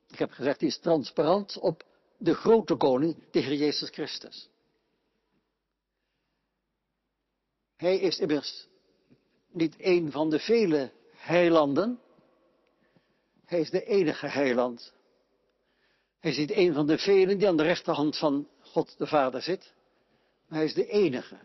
Ik 0.09 0.19
heb 0.19 0.31
gezegd, 0.31 0.59
die 0.59 0.69
is 0.69 0.79
transparant 0.79 1.59
op 1.59 1.85
de 2.17 2.35
grote 2.35 2.75
koning, 2.77 3.17
Heer 3.31 3.55
Jezus 3.55 3.91
Christus. 3.91 4.49
Hij 7.77 7.99
is 7.99 8.19
immers 8.19 8.67
niet 9.51 9.75
een 9.79 10.11
van 10.11 10.31
de 10.31 10.39
vele 10.39 10.93
heilanden. 11.11 12.01
Hij 13.45 13.61
is 13.61 13.71
de 13.71 13.85
enige 13.85 14.27
heiland. 14.27 14.97
Hij 16.21 16.31
is 16.31 16.37
niet 16.37 16.51
een 16.51 16.75
van 16.75 16.87
de 16.87 16.99
velen 16.99 17.39
die 17.39 17.49
aan 17.49 17.57
de 17.57 17.63
rechterhand 17.63 18.19
van 18.19 18.49
God 18.61 18.99
de 18.99 19.07
Vader 19.07 19.43
zit. 19.43 19.73
Maar 20.49 20.59
hij 20.59 20.67
is 20.67 20.75
de 20.75 20.87
enige. 20.87 21.39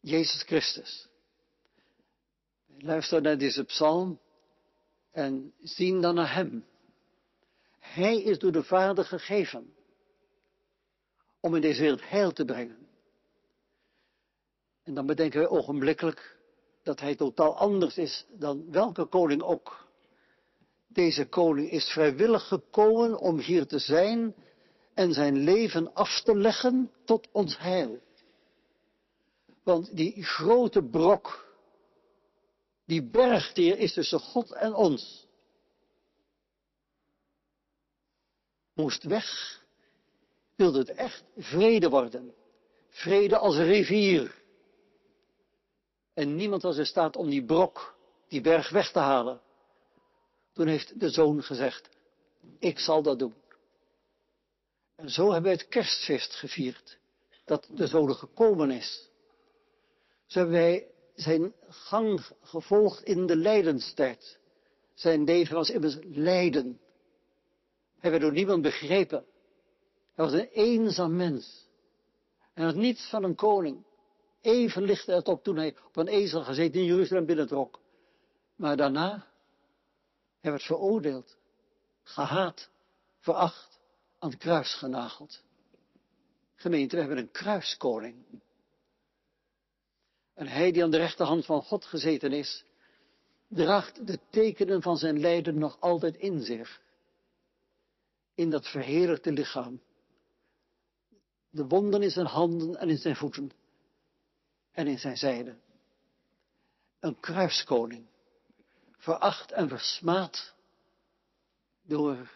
Jezus 0.00 0.42
Christus. 0.42 1.08
Luister 2.78 3.22
naar 3.22 3.38
deze 3.38 3.64
psalm 3.64 4.20
en 5.10 5.52
zien 5.62 6.00
dan 6.00 6.14
naar 6.14 6.34
Hem. 6.34 6.64
Hij 7.78 8.22
is 8.22 8.38
door 8.38 8.52
de 8.52 8.62
Vader 8.62 9.04
gegeven 9.04 9.74
om 11.40 11.54
in 11.54 11.60
deze 11.60 11.80
wereld 11.80 12.08
heil 12.08 12.32
te 12.32 12.44
brengen. 12.44 12.88
En 14.82 14.94
dan 14.94 15.06
bedenken 15.06 15.40
we 15.40 15.48
ogenblikkelijk 15.48 16.38
dat 16.82 17.00
hij 17.00 17.14
totaal 17.14 17.56
anders 17.56 17.98
is 17.98 18.26
dan 18.30 18.70
welke 18.70 19.04
koning 19.04 19.42
ook. 19.42 19.91
Deze 20.92 21.26
koning 21.26 21.70
is 21.70 21.90
vrijwillig 21.90 22.48
gekomen 22.48 23.18
om 23.18 23.38
hier 23.38 23.66
te 23.66 23.78
zijn 23.78 24.34
en 24.94 25.12
zijn 25.12 25.36
leven 25.36 25.94
af 25.94 26.22
te 26.22 26.36
leggen 26.36 26.90
tot 27.04 27.28
ons 27.32 27.58
heil. 27.58 28.00
Want 29.62 29.96
die 29.96 30.24
grote 30.24 30.82
brok, 30.82 31.54
die 32.84 33.02
berg 33.10 33.52
die 33.52 33.72
er 33.72 33.78
is 33.78 33.92
tussen 33.92 34.20
God 34.20 34.52
en 34.52 34.74
ons, 34.74 35.26
moest 38.74 39.02
weg, 39.02 39.60
wilde 40.56 40.78
het 40.78 40.90
echt 40.90 41.24
vrede 41.36 41.88
worden. 41.88 42.34
Vrede 42.88 43.38
als 43.38 43.56
een 43.56 43.66
rivier. 43.66 44.42
En 46.14 46.36
niemand 46.36 46.62
was 46.62 46.76
in 46.76 46.86
staat 46.86 47.16
om 47.16 47.30
die 47.30 47.44
brok, 47.44 47.94
die 48.28 48.40
berg 48.40 48.70
weg 48.70 48.90
te 48.90 48.98
halen. 48.98 49.40
Toen 50.52 50.66
heeft 50.66 51.00
de 51.00 51.10
zoon 51.10 51.42
gezegd, 51.42 51.88
ik 52.58 52.78
zal 52.78 53.02
dat 53.02 53.18
doen. 53.18 53.34
En 54.96 55.10
zo 55.10 55.24
hebben 55.24 55.42
wij 55.42 55.52
het 55.52 55.68
kerstfeest 55.68 56.34
gevierd, 56.34 56.98
dat 57.44 57.68
de 57.74 57.86
zoon 57.86 58.14
gekomen 58.14 58.70
is. 58.70 59.10
Zo 60.26 60.38
hebben 60.38 60.56
wij 60.56 60.86
zijn 61.14 61.52
gang 61.68 62.26
gevolgd 62.42 63.02
in 63.02 63.26
de 63.26 63.36
lijdenstijd. 63.36 64.38
Zijn 64.94 65.24
leven 65.24 65.54
was 65.54 65.70
immers 65.70 65.96
lijden. 66.02 66.80
Hij 67.98 68.10
werd 68.10 68.22
door 68.22 68.32
niemand 68.32 68.62
begrepen. 68.62 69.24
Hij 70.14 70.24
was 70.24 70.32
een 70.32 70.48
eenzaam 70.48 71.16
mens. 71.16 71.68
Hij 72.52 72.64
had 72.64 72.74
niets 72.74 73.08
van 73.08 73.24
een 73.24 73.34
koning. 73.34 73.84
Even 74.40 74.82
lichtte 74.82 75.12
het 75.12 75.28
op 75.28 75.42
toen 75.42 75.56
hij 75.56 75.76
op 75.86 75.96
een 75.96 76.08
ezel 76.08 76.44
gezeten 76.44 76.80
in 76.80 76.86
Jeruzalem 76.86 77.26
binnentrok. 77.26 77.80
Maar 78.56 78.76
daarna, 78.76 79.31
hij 80.42 80.50
werd 80.50 80.62
veroordeeld, 80.62 81.36
gehaat, 82.02 82.70
veracht, 83.18 83.80
aan 84.18 84.30
het 84.30 84.38
kruis 84.38 84.74
genageld. 84.74 85.42
Gemeente, 86.54 86.94
we 86.94 87.00
hebben 87.00 87.18
een 87.18 87.30
kruiskoning. 87.30 88.24
En 90.34 90.46
hij 90.46 90.72
die 90.72 90.82
aan 90.82 90.90
de 90.90 90.96
rechterhand 90.96 91.44
van 91.44 91.62
God 91.62 91.84
gezeten 91.84 92.32
is, 92.32 92.64
draagt 93.48 94.06
de 94.06 94.18
tekenen 94.30 94.82
van 94.82 94.96
zijn 94.96 95.20
lijden 95.20 95.58
nog 95.58 95.80
altijd 95.80 96.16
in 96.16 96.42
zich. 96.42 96.80
In 98.34 98.50
dat 98.50 98.68
verheerlijkte 98.68 99.32
lichaam. 99.32 99.80
De 101.50 101.66
wonden 101.66 102.02
in 102.02 102.10
zijn 102.10 102.26
handen 102.26 102.76
en 102.76 102.88
in 102.88 102.98
zijn 102.98 103.16
voeten. 103.16 103.50
En 104.72 104.86
in 104.86 104.98
zijn 104.98 105.16
zijde. 105.16 105.56
Een 107.00 107.20
kruiskoning. 107.20 108.06
Veracht 109.02 109.52
en 109.52 109.68
versmaad 109.68 110.54
door 111.82 112.30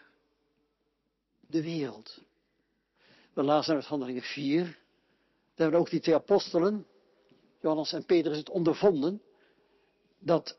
de 1.39 1.61
wereld. 1.63 2.21
We 3.33 3.43
lazen 3.43 3.75
uit 3.75 3.85
handelingen 3.85 4.21
4. 4.21 4.63
Daar 4.63 4.75
hebben 5.55 5.79
ook 5.79 5.89
die 5.89 5.99
twee 5.99 6.15
apostelen, 6.15 6.87
Johannes 7.61 7.93
en 7.93 8.05
Petrus, 8.05 8.37
het 8.37 8.49
ondervonden. 8.49 9.21
Dat 10.19 10.57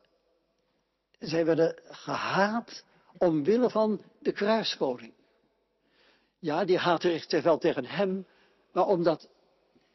zij 1.18 1.44
werden 1.44 1.80
gehaat 1.84 2.84
omwille 3.18 3.70
van 3.70 4.02
de 4.18 4.32
kruiskoning. 4.32 5.12
Ja, 6.38 6.64
die 6.64 6.78
haat 6.78 7.02
richt 7.02 7.30
zich 7.30 7.42
wel 7.42 7.58
tegen 7.58 7.84
hem, 7.84 8.26
maar 8.72 8.86
omdat 8.86 9.28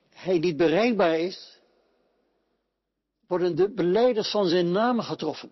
hij 0.10 0.39
niet 0.39 0.58
bereikbaar 0.58 1.20
is, 1.20 1.60
worden 3.27 3.55
de 3.55 3.74
beleiders 3.74 4.32
van 4.32 4.48
zijn 4.48 4.72
naam 4.72 5.00
getroffen. 5.00 5.51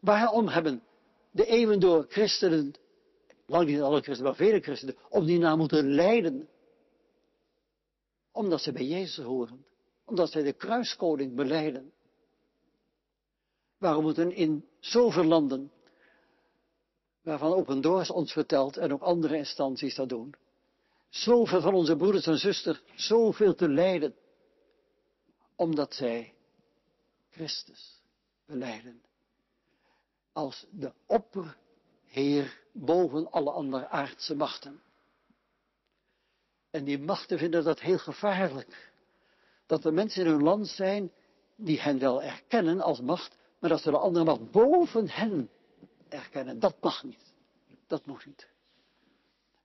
Waarom 0.00 0.48
hebben 0.48 0.82
de 1.30 1.46
eeuwen 1.46 1.80
door 1.80 2.06
christenen, 2.08 2.74
lang 3.46 3.66
niet 3.66 3.80
alle 3.80 4.02
christenen, 4.02 4.30
maar 4.30 4.46
vele 4.46 4.60
christenen, 4.60 4.96
om 5.08 5.26
die 5.26 5.38
naam 5.38 5.58
moeten 5.58 5.94
lijden? 5.94 6.48
Omdat 8.32 8.60
ze 8.60 8.72
bij 8.72 8.84
Jezus 8.84 9.24
horen. 9.24 9.66
Omdat 10.04 10.30
zij 10.30 10.42
de 10.42 10.52
kruiskoning 10.52 11.34
beleiden. 11.34 11.92
Waarom 13.78 14.02
moeten 14.02 14.32
in 14.32 14.68
zoveel 14.80 15.24
landen, 15.24 15.72
waarvan 17.22 17.52
Open 17.52 17.80
Doors 17.80 18.10
ons 18.10 18.32
vertelt 18.32 18.76
en 18.76 18.92
ook 18.92 19.02
andere 19.02 19.36
instanties 19.36 19.94
dat 19.94 20.08
doen, 20.08 20.34
zoveel 21.08 21.60
van 21.60 21.74
onze 21.74 21.96
broeders 21.96 22.26
en 22.26 22.38
zusters 22.38 22.82
zoveel 22.94 23.54
te 23.54 23.68
lijden, 23.68 24.14
omdat 25.56 25.94
zij 25.94 26.34
Christus 27.30 28.02
beleiden 28.46 29.02
als 30.38 30.66
de 30.70 30.92
opperheer 31.06 32.60
boven 32.72 33.30
alle 33.30 33.50
andere 33.50 33.88
aardse 33.88 34.34
machten. 34.34 34.82
En 36.70 36.84
die 36.84 36.98
machten 36.98 37.38
vinden 37.38 37.64
dat 37.64 37.80
heel 37.80 37.98
gevaarlijk. 37.98 38.92
Dat 39.66 39.84
er 39.84 39.92
mensen 39.92 40.24
in 40.24 40.30
hun 40.30 40.42
land 40.42 40.68
zijn 40.68 41.12
die 41.56 41.80
hen 41.80 41.98
wel 41.98 42.22
erkennen 42.22 42.80
als 42.80 43.00
macht, 43.00 43.36
maar 43.58 43.70
dat 43.70 43.80
ze 43.80 43.90
de 43.90 43.98
andere 43.98 44.24
macht 44.24 44.50
boven 44.50 45.08
hen 45.08 45.50
erkennen. 46.08 46.58
Dat 46.58 46.76
mag 46.80 47.04
niet. 47.04 47.32
Dat 47.86 48.06
moet 48.06 48.26
niet. 48.26 48.48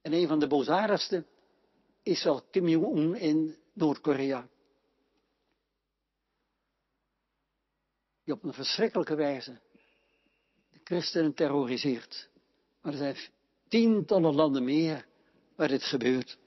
En 0.01 0.13
een 0.13 0.27
van 0.27 0.39
de 0.39 0.47
boosaardigste 0.47 1.25
is 2.03 2.23
wel 2.23 2.41
Kim 2.41 2.67
Jong-un 2.67 3.15
in 3.15 3.57
Noord-Korea. 3.73 4.47
Die 8.23 8.33
op 8.33 8.43
een 8.43 8.53
verschrikkelijke 8.53 9.15
wijze 9.15 9.59
christenen 10.93 11.33
terroriseert. 11.33 12.29
Maar 12.81 12.91
er 12.91 12.97
zijn 12.97 13.17
tientallen 13.67 14.35
landen 14.35 14.63
meer 14.63 15.05
waar 15.55 15.67
dit 15.67 15.83
gebeurt. 15.83 16.37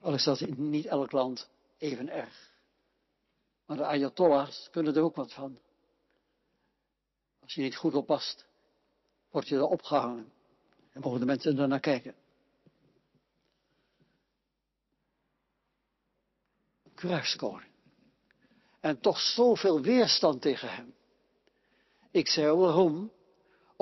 Al 0.00 0.14
is 0.14 0.24
dat 0.24 0.40
niet 0.40 0.86
elk 0.86 1.12
land 1.12 1.50
even 1.78 2.08
erg. 2.08 2.50
Maar 3.66 3.76
de 3.76 3.84
Ayatollahs 3.84 4.68
kunnen 4.70 4.96
er 4.96 5.02
ook 5.02 5.16
wat 5.16 5.32
van. 5.32 5.58
Als 7.40 7.54
je 7.54 7.62
niet 7.62 7.76
goed 7.76 7.94
oppast, 7.94 8.46
word 9.30 9.48
je 9.48 9.56
er 9.56 9.66
opgehangen. 9.66 10.32
En 10.92 11.00
mogen 11.00 11.20
de 11.20 11.26
mensen 11.26 11.58
er 11.58 11.68
naar 11.68 11.80
kijken. 11.80 12.14
Kruiskoning. 16.94 17.70
En 18.80 19.00
toch 19.00 19.20
zoveel 19.20 19.80
weerstand 19.80 20.42
tegen 20.42 20.74
hem. 20.74 20.94
Ik 22.10 22.28
zei 22.28 22.52
waarom? 22.52 23.12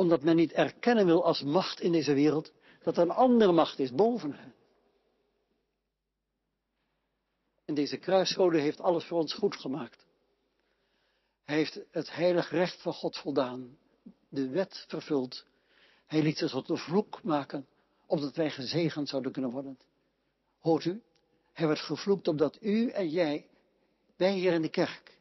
Omdat 0.01 0.23
men 0.23 0.37
niet 0.37 0.53
erkennen 0.53 1.07
wil 1.07 1.25
als 1.25 1.43
macht 1.43 1.81
in 1.81 1.93
deze 1.93 2.15
wereld 2.15 2.53
dat 2.83 2.97
er 2.97 3.03
een 3.03 3.11
andere 3.11 3.53
macht 3.53 3.79
is 3.79 3.93
boven 3.93 4.33
hen. 4.33 4.55
En 7.65 7.75
deze 7.75 7.97
kruiskoning 7.97 8.63
heeft 8.63 8.81
alles 8.81 9.05
voor 9.05 9.19
ons 9.19 9.35
goed 9.35 9.57
gemaakt. 9.57 10.07
Hij 11.45 11.57
heeft 11.57 11.81
het 11.91 12.15
heilig 12.15 12.51
recht 12.51 12.83
van 12.83 12.93
God 12.93 13.17
voldaan, 13.17 13.79
de 14.29 14.49
wet 14.49 14.85
vervuld. 14.89 15.45
Hij 16.07 16.23
liet 16.23 16.39
zich 16.39 16.51
tot 16.51 16.69
een 16.69 16.77
vloek 16.77 17.23
maken, 17.23 17.67
opdat 18.07 18.37
wij 18.37 18.51
gezegend 18.51 19.09
zouden 19.09 19.33
kunnen 19.33 19.51
worden. 19.51 19.79
Hoort 20.59 20.85
u? 20.85 21.03
Hij 21.53 21.67
werd 21.67 21.81
gevloekt 21.81 22.29
omdat 22.29 22.59
u 22.61 22.89
en 22.89 23.09
jij, 23.09 23.47
wij 24.17 24.33
hier 24.33 24.53
in 24.53 24.63
de 24.63 24.71
kerk, 24.71 25.19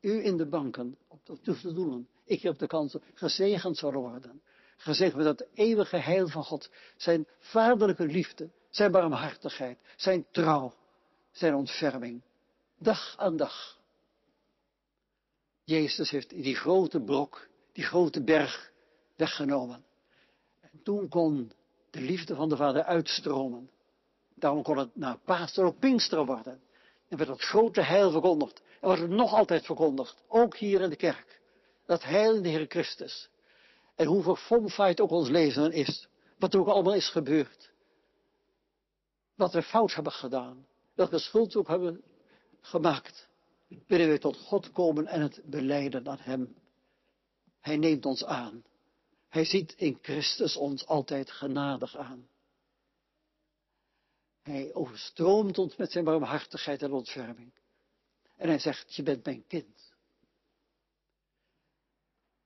u 0.00 0.24
in 0.24 0.36
de 0.36 0.46
banken, 0.46 0.98
op 1.08 1.44
de 1.44 1.72
doelen, 1.74 2.08
ik 2.24 2.44
op 2.44 2.58
de 2.58 2.66
kansen, 2.66 3.02
gezegend 3.14 3.76
zouden 3.76 4.00
worden. 4.00 4.42
Gezegend 4.76 5.16
met 5.16 5.24
dat 5.24 5.48
eeuwige 5.54 5.96
heil 5.96 6.28
van 6.28 6.44
God, 6.44 6.70
zijn 6.96 7.26
vaderlijke 7.38 8.06
liefde, 8.06 8.50
zijn 8.70 8.90
barmhartigheid, 8.90 9.78
zijn 9.96 10.26
trouw, 10.30 10.74
zijn 11.30 11.54
ontferming, 11.54 12.22
dag 12.78 13.14
aan 13.16 13.36
dag. 13.36 13.78
Jezus 15.64 16.10
heeft 16.10 16.30
die 16.30 16.56
grote 16.56 17.00
brok, 17.00 17.48
die 17.72 17.84
grote 17.84 18.22
berg 18.22 18.72
weggenomen. 19.16 19.84
En 20.60 20.80
toen 20.82 21.08
kon 21.08 21.52
de 21.90 22.00
liefde 22.00 22.34
van 22.34 22.48
de 22.48 22.56
Vader 22.56 22.84
uitstromen. 22.84 23.70
Daarom 24.34 24.62
kon 24.62 24.78
het 24.78 24.96
na 24.96 25.18
Pasen 25.24 25.64
ook 25.64 25.78
Pinksteren 25.78 26.26
worden. 26.26 26.60
En 27.08 27.16
werd 27.16 27.30
het 27.30 27.42
grote 27.42 27.80
heil 27.80 28.10
verkondigd. 28.10 28.62
En 28.80 28.86
wordt 28.86 29.00
het 29.00 29.10
nog 29.10 29.32
altijd 29.32 29.64
verkondigd, 29.64 30.22
ook 30.28 30.56
hier 30.56 30.80
in 30.80 30.90
de 30.90 30.96
kerk. 30.96 31.42
Dat 31.86 32.02
heil 32.02 32.42
de 32.42 32.48
Heer 32.48 32.66
Christus. 32.66 33.28
En 33.94 34.06
hoe 34.06 34.22
verfomfaaid 34.22 35.00
ook 35.00 35.10
ons 35.10 35.28
leven 35.28 35.72
is. 35.72 36.08
Wat 36.38 36.54
er 36.54 36.60
ook 36.60 36.68
allemaal 36.68 36.94
is 36.94 37.08
gebeurd. 37.08 37.72
Wat 39.34 39.52
we 39.52 39.62
fout 39.62 39.94
hebben 39.94 40.12
gedaan. 40.12 40.66
Welke 40.94 41.18
schuld 41.18 41.56
ook 41.56 41.68
hebben 41.68 42.02
gemaakt 42.60 43.28
willen 43.86 44.08
we 44.08 44.18
tot 44.18 44.36
God 44.36 44.72
komen 44.72 45.06
en 45.06 45.20
het 45.20 45.40
beleiden 45.44 46.08
aan 46.08 46.18
Hem. 46.20 46.56
Hij 47.60 47.76
neemt 47.76 48.06
ons 48.06 48.24
aan. 48.24 48.64
Hij 49.28 49.44
ziet 49.44 49.72
in 49.72 49.98
Christus 50.02 50.56
ons 50.56 50.86
altijd 50.86 51.30
genadig 51.30 51.96
aan. 51.96 52.28
Hij 54.42 54.74
overstroomt 54.74 55.58
ons 55.58 55.76
met 55.76 55.92
zijn 55.92 56.04
barmhartigheid 56.04 56.82
en 56.82 56.92
ontferming. 56.92 57.52
En 58.36 58.48
hij 58.48 58.58
zegt, 58.58 58.94
je 58.94 59.02
bent 59.02 59.24
mijn 59.24 59.46
kind. 59.46 59.93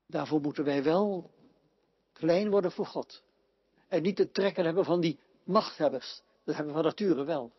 Daarvoor 0.08 0.40
moeten 0.40 0.64
wij 0.64 0.82
wel 0.82 1.30
klein 2.12 2.50
worden 2.50 2.72
voor 2.72 2.86
God. 2.86 3.22
En 3.88 4.02
niet 4.02 4.16
te 4.16 4.30
trekken 4.30 4.64
hebben 4.64 4.84
van 4.84 5.00
die 5.00 5.18
machthebbers. 5.44 6.22
Dat 6.44 6.54
hebben 6.54 6.74
we 6.74 6.80
van 6.80 6.88
nature 6.88 7.24
wel. 7.24 7.52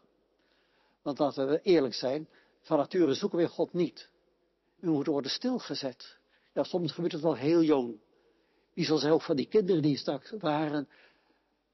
Want 1.02 1.20
laten 1.20 1.48
we 1.48 1.62
eerlijk 1.62 1.94
zijn, 1.94 2.28
van 2.62 2.78
nature 2.78 3.14
zoeken 3.14 3.40
we 3.40 3.48
God 3.48 3.74
niet. 3.74 4.10
U 4.80 4.90
moet 4.90 5.06
worden 5.06 5.32
stilgezet. 5.32 6.18
Ja, 6.54 6.64
soms 6.64 6.92
gebeurt 6.92 7.14
het 7.14 7.22
wel 7.22 7.36
heel 7.36 7.62
jong. 7.62 8.00
Wie 8.74 8.86
zal 8.86 8.98
zelf 8.98 9.26
van 9.26 9.36
die 9.36 9.48
kinderen 9.48 9.82
die 9.82 9.98
straks 9.98 10.32
waren 10.40 10.88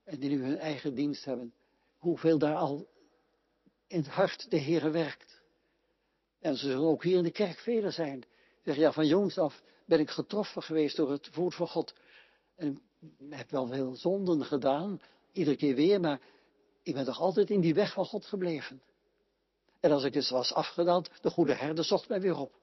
en 0.04 0.20
die 0.20 0.30
nu 0.30 0.44
hun 0.44 0.58
eigen 0.58 0.96
dienst 0.96 1.26
hebben, 1.26 1.54
hoeveel 1.98 2.38
daar 2.38 2.56
al 2.56 2.88
in 3.88 3.98
het 3.98 4.08
hart 4.08 4.52
de 4.52 4.58
Heer 4.58 4.92
werkt. 4.92 5.42
En 6.40 6.58
ze 6.58 6.68
zullen 6.68 6.88
ook 6.88 7.04
hier 7.04 7.18
in 7.18 7.24
de 7.24 7.32
kerk 7.32 7.60
velen 7.60 7.94
zijn. 7.94 8.24
Zeg 8.64 8.76
ja, 8.76 8.92
van 8.92 9.08
jongs 9.08 9.38
af 9.38 9.64
ben 9.86 10.00
ik 10.00 10.10
getroffen 10.10 10.64
geweest 10.64 10.96
door 10.96 11.12
het 11.12 11.36
woord 11.36 11.56
van 11.56 11.68
God. 11.68 11.94
En 12.56 12.82
heb 13.30 13.50
wel 13.50 13.68
veel 13.68 13.96
zonden 13.96 14.46
gedaan, 14.46 15.02
iedere 15.32 15.56
keer 15.56 15.76
weer, 15.76 16.00
maar 16.00 16.22
ik 16.84 16.94
ben 16.94 17.06
toch 17.06 17.20
altijd 17.20 17.50
in 17.50 17.62
die 17.62 17.74
weg 17.74 17.94
van 17.94 18.06
God 18.06 18.26
gebleven. 18.26 18.82
En 19.80 19.92
als 19.92 20.04
ik 20.04 20.14
dus 20.14 20.30
was 20.30 20.54
afgedaald, 20.54 21.10
de 21.22 21.30
goede 21.30 21.54
herder 21.54 21.84
zocht 21.84 22.10
mij 22.10 22.22
weer 22.22 22.38
op. 22.38 22.60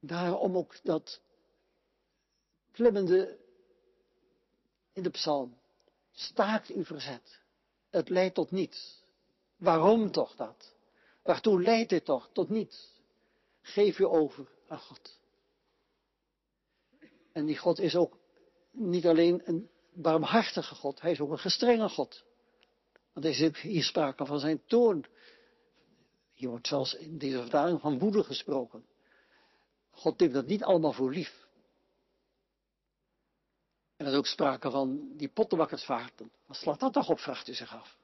Daarom 0.00 0.56
ook 0.56 0.78
dat 0.82 1.20
klimmende 2.72 3.38
in 4.92 5.02
de 5.02 5.10
psalm. 5.10 5.58
Staakt 6.12 6.68
uw 6.68 6.84
verzet. 6.84 7.40
Het 7.90 8.08
leidt 8.08 8.34
tot 8.34 8.50
niets. 8.50 9.02
Waarom 9.56 10.10
toch 10.10 10.34
dat? 10.34 10.74
Waartoe 11.22 11.62
leidt 11.62 11.90
dit 11.90 12.04
toch? 12.04 12.30
Tot 12.32 12.48
niets. 12.48 13.00
Geef 13.60 13.98
je 13.98 14.08
over 14.08 14.48
aan 14.68 14.78
God. 14.78 15.18
En 17.32 17.46
die 17.46 17.56
God 17.56 17.78
is 17.78 17.96
ook 17.96 18.18
niet 18.70 19.06
alleen 19.06 19.42
een 19.44 19.70
barmhartige 19.92 20.74
God, 20.74 21.00
hij 21.00 21.10
is 21.10 21.20
ook 21.20 21.30
een 21.30 21.38
gestrenge 21.38 21.88
God. 21.88 22.24
Want 23.12 23.26
er 23.26 23.40
is 23.40 23.60
hier 23.60 23.82
sprake 23.82 24.26
van 24.26 24.38
zijn 24.38 24.62
toorn. 24.66 25.04
Hier 26.32 26.48
wordt 26.48 26.66
zelfs 26.66 26.94
in 26.94 27.18
deze 27.18 27.40
vertaling 27.40 27.80
van 27.80 27.98
woede 27.98 28.24
gesproken. 28.24 28.84
God 29.90 30.18
neemt 30.18 30.32
dat 30.32 30.46
niet 30.46 30.62
allemaal 30.62 30.92
voor 30.92 31.12
lief. 31.12 31.46
En 33.96 34.06
er 34.06 34.12
is 34.12 34.18
ook 34.18 34.26
sprake 34.26 34.70
van 34.70 35.16
die 35.16 35.28
pottenbakkersvaarten. 35.28 36.32
Wat 36.46 36.56
slaat 36.56 36.80
dat 36.80 36.92
toch 36.92 37.08
op, 37.08 37.18
vraagt 37.18 37.48
u 37.48 37.54
zich 37.54 37.74
af. 37.74 37.96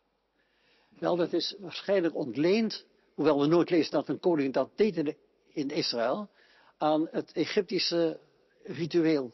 Wel, 0.89 1.17
dat 1.17 1.33
is 1.33 1.57
waarschijnlijk 1.59 2.15
ontleend, 2.15 2.87
hoewel 3.19 3.41
we 3.41 3.47
nooit 3.47 3.71
lezen 3.71 3.93
dat 3.93 4.09
een 4.09 4.21
koning 4.21 4.53
dat 4.53 4.71
deed 4.75 5.17
in 5.49 5.71
Israël, 5.71 6.29
aan 6.77 7.09
het 7.11 7.33
Egyptische 7.33 8.21
ritueel. 8.63 9.25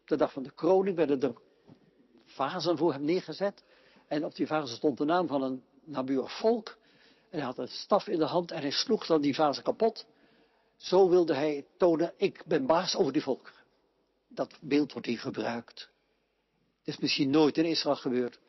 Op 0.00 0.08
de 0.08 0.16
dag 0.16 0.32
van 0.32 0.42
de 0.42 0.50
kroning 0.50 0.96
werden 0.96 1.20
er 1.20 1.34
vazen 2.24 2.76
voor 2.76 2.92
hem 2.92 3.04
neergezet. 3.04 3.64
En 4.08 4.24
op 4.24 4.34
die 4.34 4.46
vazen 4.46 4.76
stond 4.76 4.98
de 4.98 5.04
naam 5.04 5.26
van 5.26 5.42
een 5.42 5.62
naburig 5.84 6.38
volk. 6.38 6.76
En 7.30 7.38
hij 7.38 7.46
had 7.46 7.58
een 7.58 7.68
staf 7.68 8.06
in 8.06 8.18
de 8.18 8.24
hand 8.24 8.50
en 8.50 8.60
hij 8.60 8.70
sloeg 8.70 9.06
dan 9.06 9.20
die 9.20 9.34
vazen 9.34 9.62
kapot. 9.62 10.06
Zo 10.76 11.08
wilde 11.08 11.34
hij 11.34 11.66
tonen, 11.76 12.12
ik 12.16 12.42
ben 12.46 12.66
baas 12.66 12.96
over 12.96 13.12
die 13.12 13.22
volkeren. 13.22 13.60
Dat 14.28 14.58
beeld 14.60 14.92
wordt 14.92 15.06
hier 15.06 15.18
gebruikt. 15.18 15.90
Het 16.78 16.94
is 16.94 16.98
misschien 16.98 17.30
nooit 17.30 17.58
in 17.58 17.64
Israël 17.64 17.96
gebeurd. 17.96 18.40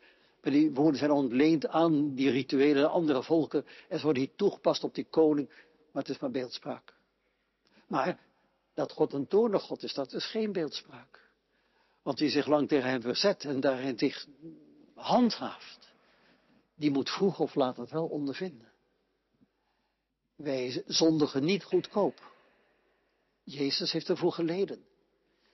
Die 0.51 0.71
woorden 0.71 0.99
zijn 0.99 1.11
ontleend 1.11 1.67
aan 1.67 2.15
die 2.15 2.29
rituelen 2.29 2.89
andere 2.89 3.23
volken. 3.23 3.65
En 3.89 3.97
ze 3.97 4.03
worden 4.03 4.23
hier 4.23 4.35
toegepast 4.35 4.83
op 4.83 4.95
die 4.95 5.07
koning. 5.09 5.49
Maar 5.91 6.03
het 6.03 6.11
is 6.11 6.19
maar 6.19 6.31
beeldspraak. 6.31 6.93
Maar 7.87 8.19
dat 8.73 8.91
God 8.91 9.13
een 9.13 9.27
toornig 9.27 9.63
God 9.63 9.83
is, 9.83 9.93
dat 9.93 10.13
is 10.13 10.25
geen 10.25 10.51
beeldspraak. 10.51 11.29
Want 12.01 12.17
die 12.17 12.29
zich 12.29 12.47
lang 12.47 12.67
tegen 12.67 12.89
hem 12.89 13.01
verzet 13.01 13.43
en 13.45 13.59
daarin 13.59 13.97
zich 13.97 14.27
handhaaft. 14.93 15.93
Die 16.75 16.91
moet 16.91 17.09
vroeg 17.09 17.39
of 17.39 17.55
laat 17.55 17.77
het 17.77 17.91
wel 17.91 18.05
ondervinden. 18.05 18.71
Wij 20.35 20.83
zondigen 20.85 21.43
niet 21.43 21.63
goedkoop. 21.63 22.31
Jezus 23.43 23.91
heeft 23.91 24.09
ervoor 24.09 24.31
geleden. 24.31 24.85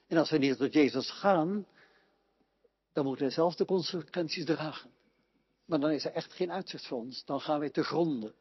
En 0.06 0.16
als 0.16 0.30
we 0.30 0.38
niet 0.38 0.56
tot 0.56 0.72
Jezus 0.72 1.10
gaan, 1.10 1.66
dan 2.92 3.04
moeten 3.04 3.26
we 3.26 3.32
zelf 3.32 3.54
de 3.54 3.64
consequenties 3.64 4.44
dragen. 4.44 4.90
Maar 5.64 5.80
dan 5.80 5.90
is 5.90 6.04
er 6.04 6.12
echt 6.12 6.32
geen 6.32 6.52
uitzicht 6.52 6.86
voor 6.86 6.98
ons. 6.98 7.24
Dan 7.24 7.40
gaan 7.40 7.58
wij 7.58 7.70
te 7.70 7.82
gronden. 7.82 8.34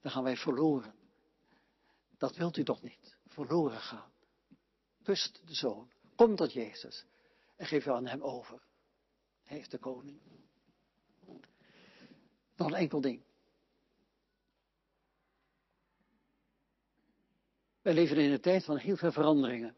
Dan 0.00 0.12
gaan 0.12 0.22
wij 0.22 0.36
verloren. 0.36 0.94
Dat 2.18 2.36
wilt 2.36 2.56
u 2.56 2.64
toch 2.64 2.82
niet? 2.82 3.16
Verloren 3.26 3.80
gaan. 3.80 4.12
Kust 5.02 5.40
de 5.46 5.54
zoon. 5.54 5.90
Kom 6.16 6.36
tot 6.36 6.52
Jezus. 6.52 7.04
En 7.56 7.66
geef 7.66 7.86
u 7.86 7.90
aan 7.90 8.06
hem 8.06 8.22
over. 8.22 8.62
Hij 9.42 9.58
is 9.58 9.68
de 9.68 9.78
koning. 9.78 10.20
Nog 12.56 12.68
een 12.68 12.74
enkel 12.74 13.00
ding. 13.00 13.22
Wij 17.82 17.94
leven 17.94 18.16
in 18.16 18.32
een 18.32 18.40
tijd 18.40 18.64
van 18.64 18.76
heel 18.76 18.96
veel 18.96 19.12
veranderingen. 19.12 19.76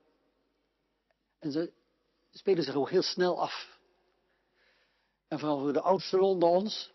En 1.38 1.52
ze 1.52 1.72
spelen 2.30 2.64
zich 2.64 2.74
ook 2.74 2.90
heel 2.90 3.02
snel 3.02 3.40
af. 3.40 3.75
En 5.28 5.38
vooral 5.38 5.58
voor 5.58 5.72
de 5.72 5.80
oudsten 5.80 6.20
onder 6.20 6.48
ons, 6.48 6.92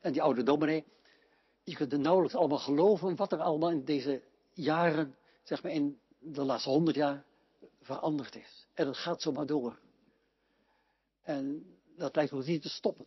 en 0.00 0.12
die 0.12 0.22
oude 0.22 0.42
dominee, 0.42 0.84
die 1.64 1.76
kunnen 1.76 2.00
nauwelijks 2.00 2.36
allemaal 2.36 2.58
geloven 2.58 3.16
wat 3.16 3.32
er 3.32 3.40
allemaal 3.40 3.70
in 3.70 3.84
deze 3.84 4.22
jaren, 4.52 5.16
zeg 5.42 5.62
maar 5.62 5.72
in 5.72 6.00
de 6.18 6.44
laatste 6.44 6.70
honderd 6.70 6.96
jaar, 6.96 7.24
veranderd 7.80 8.36
is. 8.36 8.66
En 8.74 8.86
het 8.86 8.96
gaat 8.96 9.22
zomaar 9.22 9.46
door. 9.46 9.78
En 11.22 11.76
dat 11.96 12.16
lijkt 12.16 12.32
ons 12.32 12.46
niet 12.46 12.62
te 12.62 12.68
stoppen. 12.68 13.06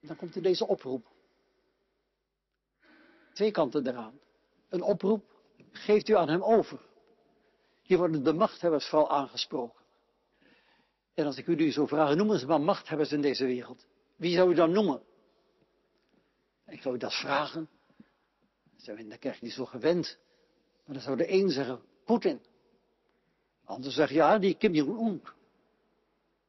Dan 0.00 0.16
komt 0.16 0.36
er 0.36 0.42
deze 0.42 0.66
oproep. 0.66 1.12
Twee 3.32 3.50
kanten 3.50 3.86
eraan. 3.86 4.20
Een 4.68 4.82
oproep 4.82 5.24
geeft 5.70 6.08
u 6.08 6.16
aan 6.16 6.28
hem 6.28 6.42
over. 6.42 6.80
Hier 7.82 7.98
worden 7.98 8.24
de 8.24 8.32
machthebbers 8.32 8.88
vooral 8.88 9.10
aangesproken. 9.10 9.83
En 11.14 11.26
als 11.26 11.36
ik 11.36 11.46
u 11.46 11.54
nu 11.54 11.72
zo 11.72 11.86
vraag, 11.86 12.14
noemen 12.14 12.38
ze 12.38 12.46
maar 12.46 12.60
machthebbers 12.60 13.12
in 13.12 13.20
deze 13.20 13.44
wereld. 13.44 13.86
Wie 14.16 14.34
zou 14.34 14.50
u 14.50 14.54
dan 14.54 14.72
noemen? 14.72 15.02
Ik 16.66 16.82
zou 16.82 16.94
u 16.94 16.98
dat 16.98 17.14
vragen. 17.14 17.68
Dat 18.74 18.82
zijn 18.84 18.96
we 18.96 19.02
in 19.02 19.08
de 19.08 19.18
kerk 19.18 19.40
niet 19.40 19.52
zo 19.52 19.64
gewend. 19.64 20.18
Maar 20.84 20.94
dan 20.94 21.04
zou 21.04 21.16
de 21.16 21.32
een 21.32 21.50
zeggen, 21.50 21.80
Poetin. 22.04 22.40
De 23.60 23.70
ander 23.70 23.92
zegt, 23.92 24.12
ja, 24.12 24.38
die 24.38 24.54
Kim 24.54 24.74
Jong-un. 24.74 25.22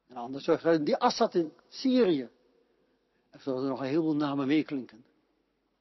En 0.07 0.15
de 0.15 0.15
ander 0.15 0.41
zegt, 0.41 0.85
die 0.85 0.97
Assad 0.97 1.35
in 1.35 1.53
Syrië. 1.69 2.29
En 3.29 3.39
zo 3.39 3.57
er 3.57 3.69
nog 3.69 3.79
een 3.79 3.85
heleboel 3.85 4.15
namen 4.15 4.47
meeklinken. 4.47 5.05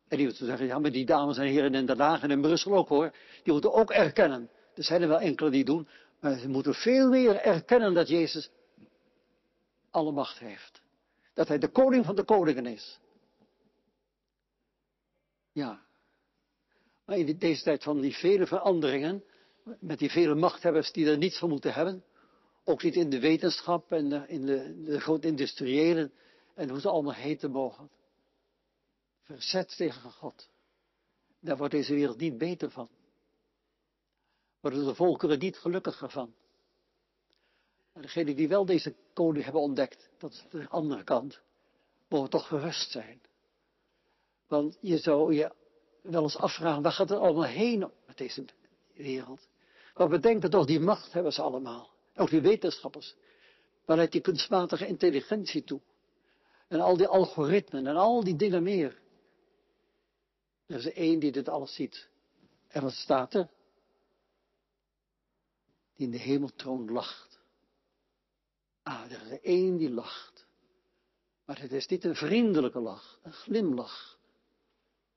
En 0.09 0.17
die 0.17 0.27
moeten 0.27 0.47
zeggen, 0.47 0.67
ja, 0.67 0.79
maar 0.79 0.91
die 0.91 1.07
dames 1.07 1.39
en 1.39 1.47
heren 1.47 1.75
in 1.75 1.87
Den 1.87 2.01
Haag 2.01 2.23
en 2.23 2.31
in 2.31 2.41
Brussel 2.41 2.75
ook 2.75 2.89
hoor. 2.89 3.11
Die 3.43 3.53
moeten 3.53 3.73
ook 3.73 3.91
erkennen. 3.91 4.51
Er 4.75 4.85
zijn 4.85 5.03
er 5.03 5.09
wel 5.09 5.21
enkele 5.21 5.51
die 5.51 5.65
doen. 5.65 5.89
Maar 6.21 6.39
ze 6.39 6.49
moeten 6.49 6.75
veel 6.75 7.09
meer 7.09 7.37
erkennen 7.37 7.95
dat 7.95 8.09
Jezus 8.09 8.51
alle 9.95 10.13
macht 10.13 10.39
heeft. 10.39 10.83
Dat 11.35 11.49
hij 11.49 11.59
de 11.59 11.69
koning 11.69 12.05
van 12.05 12.17
de 12.17 12.25
koningen 12.25 12.67
is. 12.67 13.01
Ja. 15.53 15.83
Maar 17.05 17.19
in 17.19 17.39
deze 17.39 17.63
tijd 17.63 17.83
van 17.83 18.01
die 18.01 18.15
vele 18.15 18.47
veranderingen, 18.47 19.25
met 19.81 19.99
die 19.99 20.11
vele 20.11 20.35
machthebbers 20.35 20.93
die 20.93 21.11
er 21.11 21.19
niets 21.19 21.39
van 21.39 21.49
moeten 21.49 21.75
hebben, 21.75 22.05
ook 22.65 22.83
niet 22.83 22.95
in 22.95 23.11
de 23.11 23.21
wetenschap 23.21 23.93
en 23.93 24.29
in 24.29 24.47
de, 24.47 24.83
de 24.83 25.01
grote 25.01 25.27
industriëlen 25.27 26.13
en 26.55 26.69
hoe 26.69 26.81
ze 26.81 26.89
allemaal 26.89 27.15
heten 27.15 27.51
mogen. 27.51 27.91
Verzet 29.23 29.77
tegen 29.77 30.11
God. 30.11 30.49
Daar 31.41 31.57
wordt 31.57 31.73
deze 31.73 31.95
wereld 31.95 32.19
niet 32.19 32.39
beter 32.39 32.71
van. 32.71 32.89
Worden 34.61 34.85
de 34.85 34.95
volkeren 34.95 35.39
niet 35.39 35.59
gelukkiger 35.59 36.11
van. 36.11 36.35
Degenen 38.01 38.37
die 38.37 38.49
wel 38.49 38.65
deze 38.65 38.95
koning 39.13 39.45
hebben 39.45 39.63
ontdekt, 39.63 40.11
dat 40.19 40.33
is 40.33 40.45
de 40.51 40.69
andere 40.69 41.05
kant, 41.05 41.41
mogen 42.09 42.31
toch 42.31 42.47
gerust 42.47 42.91
zijn. 42.91 43.21
Want 44.47 44.79
je 44.81 44.99
zou 44.99 45.35
je 45.35 45.53
wel 46.03 46.23
eens 46.23 46.37
afvragen, 46.37 46.83
waar 46.83 46.93
gaat 46.93 47.09
het 47.09 47.19
allemaal 47.19 47.45
heen 47.45 47.91
met 48.07 48.17
deze 48.17 48.45
wereld? 48.95 49.49
Maar 49.95 50.09
bedenken 50.09 50.51
toch, 50.51 50.67
die 50.67 50.81
macht 50.81 51.13
hebben 51.13 51.33
ze 51.33 51.43
allemaal. 51.43 51.91
Ook 52.15 52.31
die 52.31 52.41
wetenschappers. 52.41 53.15
Leidt 53.87 54.13
die 54.13 54.21
kunstmatige 54.21 54.87
intelligentie 54.87 55.65
toe? 55.65 55.81
En 56.69 56.81
al 56.81 56.97
die 56.97 57.07
algoritmen 57.07 57.87
en 57.87 57.97
al 57.97 58.25
die 58.25 58.37
dingen 58.37 58.63
meer. 58.63 59.03
Er 60.67 60.77
is 60.77 60.93
één 60.93 61.19
die 61.19 61.33
dit 61.33 61.49
alles 61.49 61.75
ziet. 61.75 62.09
En 62.69 62.83
wat 62.83 62.93
staat 62.93 63.35
er? 63.35 63.49
Die 65.97 66.07
in 66.07 66.13
de 66.13 66.19
hemeltroon 66.19 66.91
lacht. 66.91 67.34
Ah, 68.85 69.11
er 69.11 69.33
is 69.33 69.41
één 69.41 69.77
die 69.77 69.91
lacht. 69.91 70.47
Maar 71.45 71.61
het 71.61 71.73
is 71.73 71.87
niet 71.87 72.05
een 72.05 72.17
vriendelijke 72.17 72.81
lach, 72.81 73.19
een 73.23 73.33
glimlach. 73.33 74.19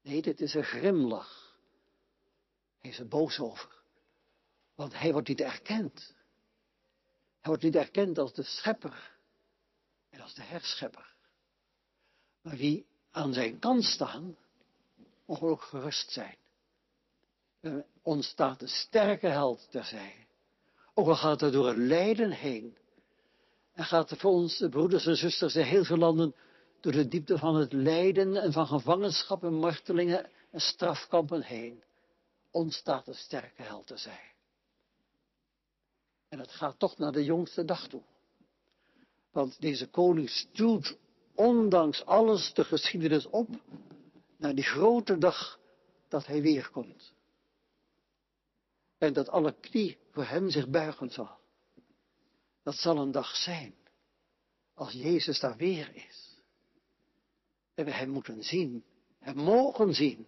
Nee, 0.02 0.22
dit 0.22 0.42
is 0.42 0.54
een 0.54 0.64
grimlach. 0.64 1.58
Hij 2.80 2.90
is 2.90 3.00
er 3.00 3.08
boos 3.08 3.40
over. 3.40 3.76
Want 4.76 5.00
hij 5.00 5.12
wordt 5.12 5.28
niet 5.28 5.42
erkend. 5.42 6.16
Hij 7.40 7.50
wordt 7.50 7.64
niet 7.64 7.76
erkend 7.76 8.18
als 8.18 8.34
de 8.34 8.44
schepper 8.44 9.18
en 10.10 10.20
als 10.20 10.34
de 10.34 10.44
herschepper. 10.44 11.16
Maar 12.42 12.56
wie 12.56 12.86
aan 13.12 13.34
zijn 13.34 13.60
kant 13.60 13.84
staan, 13.84 14.38
mogen 15.26 15.48
ook 15.48 15.62
gerust 15.62 16.12
zijn. 16.12 16.38
Er 17.60 17.86
ontstaat 18.02 18.62
een 18.62 18.68
sterke 18.68 19.28
held 19.28 19.68
terzij. 19.72 20.28
Ook 20.94 21.08
al 21.08 21.16
gaat 21.16 21.42
er 21.42 21.52
door 21.52 21.68
het 21.68 21.78
lijden 21.78 22.32
heen. 22.32 22.78
En 23.78 23.86
gaat 23.86 24.14
voor 24.18 24.32
ons, 24.32 24.58
de 24.58 24.70
broeders 24.70 25.06
en 25.06 25.16
zusters 25.16 25.56
in 25.56 25.64
heel 25.64 25.84
veel 25.84 25.98
landen, 25.98 26.36
door 26.80 26.92
de 26.92 27.08
diepte 27.08 27.38
van 27.38 27.56
het 27.56 27.74
lijden 27.74 28.36
en 28.36 28.52
van 28.52 28.68
gevangenschap 28.68 29.44
en 29.44 29.54
martelingen 29.54 30.30
en 30.52 30.60
strafkampen 30.60 31.42
heen, 31.42 31.84
ontstaat 32.52 33.08
een 33.08 33.16
sterke 33.16 33.62
held 33.62 33.88
terzij. 33.88 34.34
En 36.30 36.40
het 36.40 36.52
gaat 36.52 36.80
toch 36.80 36.98
naar 36.98 37.12
de 37.12 37.24
jongste 37.24 37.66
dag 37.66 37.88
toe. 37.88 38.02
Want 39.32 39.62
deze 39.62 39.88
koning 39.88 40.30
stuurt 40.30 40.98
ondanks 41.36 42.06
alles 42.06 42.54
de 42.54 42.64
geschiedenis 42.64 43.26
op 43.26 43.50
naar 44.38 44.56
die 44.56 44.64
grote 44.64 45.18
dag 45.18 45.60
dat 46.08 46.26
hij 46.26 46.42
weerkomt. 46.42 47.14
En 48.98 49.14
dat 49.14 49.30
alle 49.30 49.56
knie 49.60 49.98
voor 50.12 50.26
hem 50.26 50.50
zich 50.50 50.68
buigen 50.68 51.10
zal. 51.12 51.37
Dat 52.68 52.76
zal 52.76 52.98
een 52.98 53.12
dag 53.12 53.36
zijn 53.36 53.76
als 54.74 54.92
Jezus 54.92 55.40
daar 55.40 55.58
weer 55.58 55.96
is. 55.96 56.42
En 57.74 57.86
we 57.86 57.92
hem 57.92 58.10
moeten 58.10 58.44
zien, 58.44 58.84
hem 59.20 59.36
mogen 59.36 59.94
zien, 59.94 60.28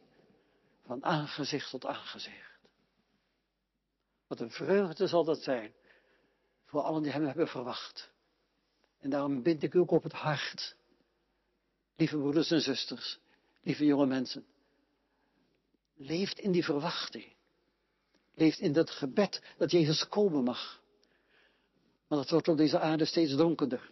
van 0.86 1.04
aangezicht 1.04 1.69
tot 1.69 1.86
aangezicht. 1.86 2.60
Wat 4.28 4.39
een 4.39 4.52
vreugde 4.52 5.08
zal 5.08 5.23
dat 5.23 5.41
zijn 5.41 5.73
voor 6.65 6.82
allen 6.82 7.04
die 7.04 7.12
hem 7.12 7.25
hebben 7.25 7.47
verwacht. 7.47 8.12
En 8.99 9.10
daarom 9.10 9.43
bind 9.43 9.63
ik 9.63 9.73
u 9.73 9.80
ook 9.80 9.91
op 9.91 10.04
het 10.04 10.13
hart, 10.13 10.75
lieve 11.95 12.17
broeders 12.17 12.52
en 12.52 12.62
zusters, 12.62 13.19
lieve 13.62 13.86
jonge 13.86 14.06
mensen. 14.06 14.45
Leeft 15.95 16.39
in 16.39 16.52
die 16.52 16.63
verwachting. 16.63 17.36
Leeft 18.34 18.60
in 18.60 18.73
dat 18.73 18.89
gebed 18.89 19.41
dat 19.58 19.71
Jezus 19.71 20.08
komen 20.08 20.43
mag. 20.43 20.78
Want 22.09 22.21
het 22.21 22.29
wordt 22.29 22.47
op 22.47 22.57
deze 22.57 22.79
aarde 22.79 23.05
steeds 23.05 23.35
donkerder. 23.35 23.91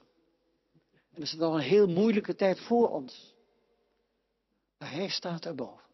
En 1.10 1.16
er 1.16 1.22
is 1.22 1.40
al 1.40 1.56
een 1.56 1.62
heel 1.62 1.88
moeilijke 1.88 2.36
tijd 2.36 2.60
voor 2.60 2.90
ons. 2.90 3.36
Maar 4.78 4.92
Hij 4.92 5.10
staat 5.10 5.46
erboven. 5.46 5.86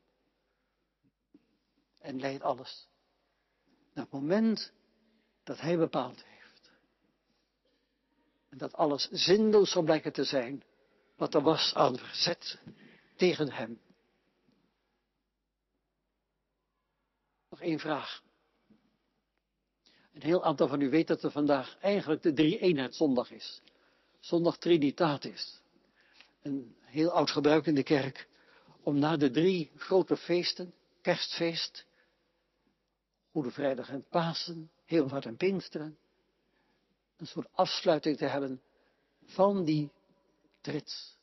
En 1.99 2.19
leidt 2.19 2.43
alles. 2.43 2.88
Naar 3.93 4.03
het 4.03 4.13
moment 4.13 4.71
dat 5.43 5.59
Hij 5.59 5.77
bepaald 5.77 6.23
heeft. 6.23 6.71
En 8.49 8.57
dat 8.57 8.73
alles 8.73 9.09
zinloos 9.12 9.71
zal 9.71 9.83
blijken 9.83 10.13
te 10.13 10.23
zijn. 10.23 10.63
Wat 11.15 11.33
er 11.33 11.41
was 11.41 11.73
aan 11.75 11.97
verzet 11.97 12.59
tegen 13.15 13.51
Hem. 13.51 13.81
Nog 17.49 17.62
één 17.62 17.79
vraag. 17.79 18.21
Een 20.13 20.21
heel 20.21 20.43
aantal 20.43 20.67
van 20.67 20.82
u 20.82 20.89
weet 20.89 21.08
dat 21.08 21.23
er 21.23 21.32
vandaag 21.32 21.78
eigenlijk 21.80 22.21
de 22.21 22.34
drie 22.34 22.91
zondag 22.91 23.32
is. 23.32 23.62
Zondag 24.19 24.58
Trinitatis. 24.58 25.62
Een 26.41 26.76
heel 26.82 27.12
oud 27.12 27.32
gebruik 27.32 27.65
in 27.65 27.76
de 27.76 27.84
kerk 27.84 28.28
om 28.84 28.99
na 28.99 29.17
de 29.17 29.32
drie 29.32 29.71
grote 29.76 30.17
feesten, 30.17 30.73
kerstfeest, 31.02 31.86
Goede 33.32 33.52
Vrijdag 33.52 33.89
en 33.89 34.06
Pasen, 34.10 34.71
Hemelvaart 34.86 35.26
en 35.26 35.38
Pinksteren, 35.38 35.97
een 37.17 37.28
soort 37.28 37.47
afsluiting 37.52 38.17
te 38.17 38.26
hebben 38.26 38.62
van 39.26 39.63
die 39.63 39.91
trits. 40.62 41.17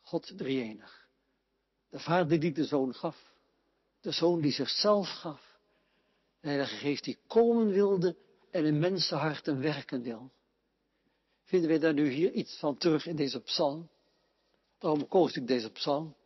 God 0.00 0.32
drieënig. 0.36 1.06
De 1.90 1.98
Vader 1.98 2.40
die 2.40 2.52
de 2.52 2.64
Zoon 2.64 2.94
gaf, 2.94 3.32
de 4.00 4.10
Zoon 4.10 4.40
die 4.40 4.52
zichzelf 4.52 5.08
gaf, 5.08 5.47
de 6.40 6.48
Heilige 6.48 6.76
Geest 6.76 7.04
die 7.04 7.18
komen 7.26 7.68
wilde 7.68 8.16
en 8.50 8.64
in 8.64 8.78
mensenharten 8.78 9.60
werken 9.60 10.02
wil. 10.02 10.30
Vinden 11.42 11.68
wij 11.68 11.78
daar 11.78 11.94
nu 11.94 12.08
hier 12.08 12.32
iets 12.32 12.58
van 12.58 12.76
terug 12.76 13.06
in 13.06 13.16
deze 13.16 13.40
psalm? 13.40 13.88
Daarom 14.78 15.08
koos 15.08 15.36
ik 15.36 15.46
deze 15.46 15.70
psalm. 15.70 16.16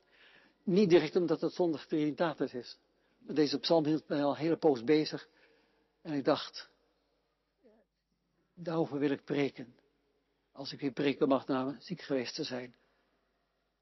Niet 0.63 0.91
direct 0.91 1.17
omdat 1.17 1.41
het 1.41 1.53
zondag 1.53 1.87
Trinitatis 1.87 2.55
is. 2.55 2.79
Maar 3.19 3.35
deze 3.35 3.59
psalm 3.59 3.85
hield 3.85 4.09
mij 4.09 4.23
al 4.23 4.31
een 4.31 4.37
hele 4.37 4.57
poos 4.57 4.85
bezig. 4.85 5.29
En 6.03 6.13
ik 6.13 6.25
dacht, 6.25 6.69
daarover 8.55 8.99
wil 8.99 9.11
ik 9.11 9.25
preken. 9.25 9.77
Als 10.53 10.73
ik 10.73 10.81
weer 10.81 10.93
preken 10.93 11.29
mag 11.29 11.47
na 11.47 11.77
ziek 11.81 12.01
geweest 12.01 12.35
te 12.35 12.45
zijn. 12.45 12.75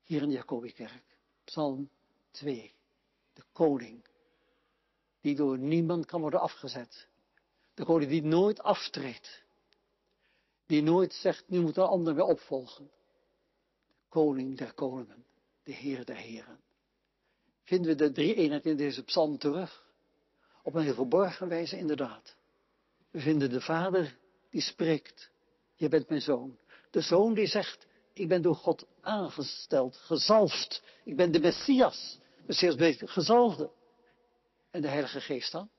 Hier 0.03 0.23
in 0.23 0.29
de 0.29 0.35
Jacobikerk. 0.35 1.05
Psalm 1.45 1.90
2. 2.31 2.75
De 3.33 3.43
koning 3.53 4.05
die 5.20 5.35
door 5.35 5.59
niemand 5.59 6.06
kan 6.06 6.20
worden 6.20 6.40
afgezet. 6.40 7.09
De 7.74 7.85
koning 7.85 8.11
die 8.11 8.22
nooit 8.22 8.62
aftreedt. 8.62 9.42
Die 10.66 10.83
nooit 10.83 11.12
zegt, 11.12 11.48
nu 11.48 11.61
moet 11.61 11.76
een 11.76 11.83
ander 11.83 12.14
weer 12.14 12.24
opvolgen. 12.24 12.90
De 13.87 14.09
koning 14.09 14.59
der 14.59 14.72
koningen, 14.72 15.24
de 15.62 15.72
Heer 15.72 16.04
der 16.04 16.16
heren. 16.16 16.61
Vinden 17.62 17.90
we 17.90 17.96
de 17.96 18.12
drie 18.12 18.35
eenheid 18.35 18.66
in 18.66 18.76
deze 18.76 19.02
psalm 19.02 19.38
terug? 19.38 19.85
Op 20.62 20.74
een 20.74 20.83
heel 20.83 20.94
verborgen 20.94 21.48
wijze 21.48 21.76
inderdaad. 21.76 22.37
We 23.11 23.20
vinden 23.20 23.50
de 23.50 23.61
vader 23.61 24.18
die 24.50 24.61
spreekt, 24.61 25.30
je 25.74 25.88
bent 25.88 26.09
mijn 26.09 26.20
zoon. 26.20 26.59
De 26.90 27.00
zoon 27.00 27.35
die 27.35 27.46
zegt, 27.46 27.87
ik 28.12 28.28
ben 28.28 28.42
door 28.42 28.54
God 28.54 28.87
aangesteld, 29.00 29.96
gezalfd. 29.96 30.83
Ik 31.04 31.16
ben 31.16 31.33
de 31.33 31.40
Messias, 31.40 32.18
Messias 32.46 32.96
gezalfde. 32.98 33.70
En 34.70 34.83
de 34.83 34.88
Heilige 34.88 35.20
Geest 35.20 35.52
dan? 35.52 35.70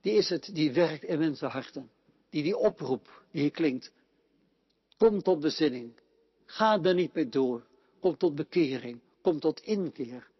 Die 0.00 0.12
is 0.12 0.28
het 0.28 0.54
die 0.54 0.72
werkt 0.72 1.04
in 1.04 1.18
mensenharten. 1.18 1.90
Die 2.30 2.42
die 2.42 2.56
oproep, 2.56 3.24
die 3.30 3.40
hier 3.40 3.50
klinkt. 3.50 3.92
Kom 4.96 5.22
tot 5.22 5.40
bezinning. 5.40 5.92
Ga 6.44 6.82
er 6.82 6.94
niet 6.94 7.14
mee 7.14 7.28
door. 7.28 7.66
Kom 8.00 8.16
tot 8.16 8.34
bekering. 8.34 9.00
Kom 9.22 9.40
tot 9.40 9.60
inkeer. 9.60 10.30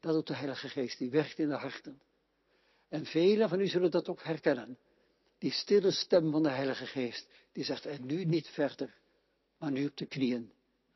Dat 0.00 0.12
doet 0.12 0.26
de 0.26 0.34
Heilige 0.34 0.68
Geest, 0.68 0.98
die 0.98 1.10
werkt 1.10 1.38
in 1.38 1.48
de 1.48 1.54
harten. 1.54 2.00
En 2.88 3.06
velen 3.06 3.48
van 3.48 3.60
u 3.60 3.66
zullen 3.66 3.90
dat 3.90 4.08
ook 4.08 4.22
herkennen. 4.22 4.78
Die 5.38 5.52
stille 5.52 5.90
stem 5.90 6.30
van 6.30 6.42
de 6.42 6.48
Heilige 6.48 6.86
Geest, 6.86 7.28
die 7.52 7.64
zegt, 7.64 7.86
en 7.86 8.06
nu 8.06 8.24
niet 8.24 8.48
verder, 8.48 8.94
maar 9.58 9.70
nu 9.70 9.86
op 9.86 9.96
de 9.96 10.06
knieën. 10.06 10.52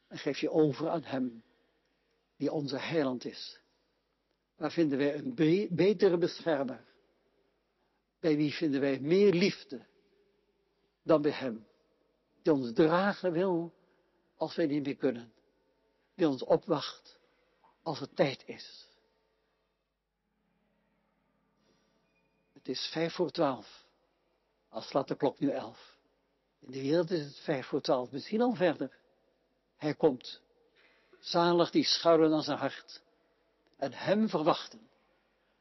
En 0.09 0.19
geef 0.19 0.39
je 0.39 0.51
over 0.51 0.89
aan 0.89 1.05
Hem, 1.05 1.43
die 2.37 2.53
onze 2.53 2.79
heiland 2.79 3.25
is. 3.25 3.61
Waar 4.59 4.73
vinden 4.73 4.99
wij 4.99 5.15
een 5.15 5.35
betere 5.71 6.19
beschermer? 6.19 6.85
Bij 8.21 8.37
wie 8.37 8.53
vinden 8.53 8.81
wij 8.81 9.01
meer 9.01 9.33
liefde 9.33 9.87
dan 11.03 11.23
bij 11.23 11.31
Hem? 11.31 11.67
Die 12.43 12.53
ons 12.53 12.73
dragen 12.73 13.33
wil 13.33 13.75
als 14.37 14.55
wij 14.55 14.67
niet 14.67 14.85
meer 14.85 14.97
kunnen. 14.97 15.33
Die 16.15 16.29
ons 16.29 16.43
opwacht 16.43 17.19
als 17.83 18.01
het 18.01 18.17
tijd 18.17 18.43
is. 18.47 18.87
Het 22.53 22.69
is 22.69 22.89
vijf 22.93 23.15
voor 23.15 23.31
twaalf. 23.31 23.87
Als 24.69 24.89
slaat 24.89 25.09
de 25.09 25.17
klok 25.17 25.39
nu 25.39 25.51
elf. 25.51 25.97
In 26.61 26.71
de 26.71 26.81
wereld 26.81 27.11
is 27.11 27.25
het 27.25 27.39
vijf 27.39 27.67
voor 27.67 27.81
twaalf, 27.81 28.11
misschien 28.11 28.41
al 28.41 28.55
verder. 28.55 28.99
Hij 29.77 29.95
komt. 29.95 30.41
Zalig 31.19 31.71
die 31.71 31.85
schuilen 31.85 32.33
aan 32.33 32.43
zijn 32.43 32.59
hart 32.59 33.03
en 33.79 33.93
hem 33.93 34.29
verwachten. 34.29 34.89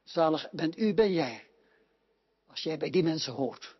Zalig 0.03 0.51
bent 0.51 0.77
u, 0.77 0.93
ben 0.93 1.12
jij, 1.12 1.47
als 2.47 2.63
jij 2.63 2.77
bij 2.77 2.89
die 2.89 3.03
mensen 3.03 3.34
hoort. 3.34 3.75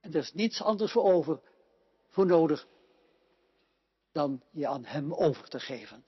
En 0.00 0.12
er 0.12 0.20
is 0.20 0.32
niets 0.32 0.62
anders 0.62 0.92
voor 0.92 1.02
over, 1.02 1.40
voor 2.08 2.26
nodig, 2.26 2.66
dan 4.12 4.42
je 4.50 4.66
aan 4.66 4.84
hem 4.84 5.14
over 5.14 5.48
te 5.48 5.60
geven. 5.60 6.04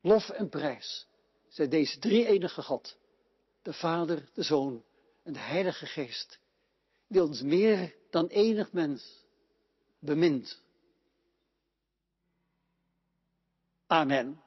Lof 0.00 0.28
en 0.28 0.48
prijs 0.48 1.06
zijn 1.48 1.70
deze 1.70 1.98
drie 1.98 2.26
enige 2.26 2.62
God, 2.62 2.96
de 3.62 3.72
Vader, 3.72 4.28
de 4.34 4.42
Zoon 4.42 4.84
en 5.22 5.32
de 5.32 5.38
Heilige 5.38 5.86
Geest, 5.86 6.38
die 7.06 7.22
ons 7.22 7.42
meer 7.42 7.94
dan 8.10 8.26
enig 8.26 8.72
mens 8.72 9.24
bemint. 9.98 10.62
Amen. 13.86 14.42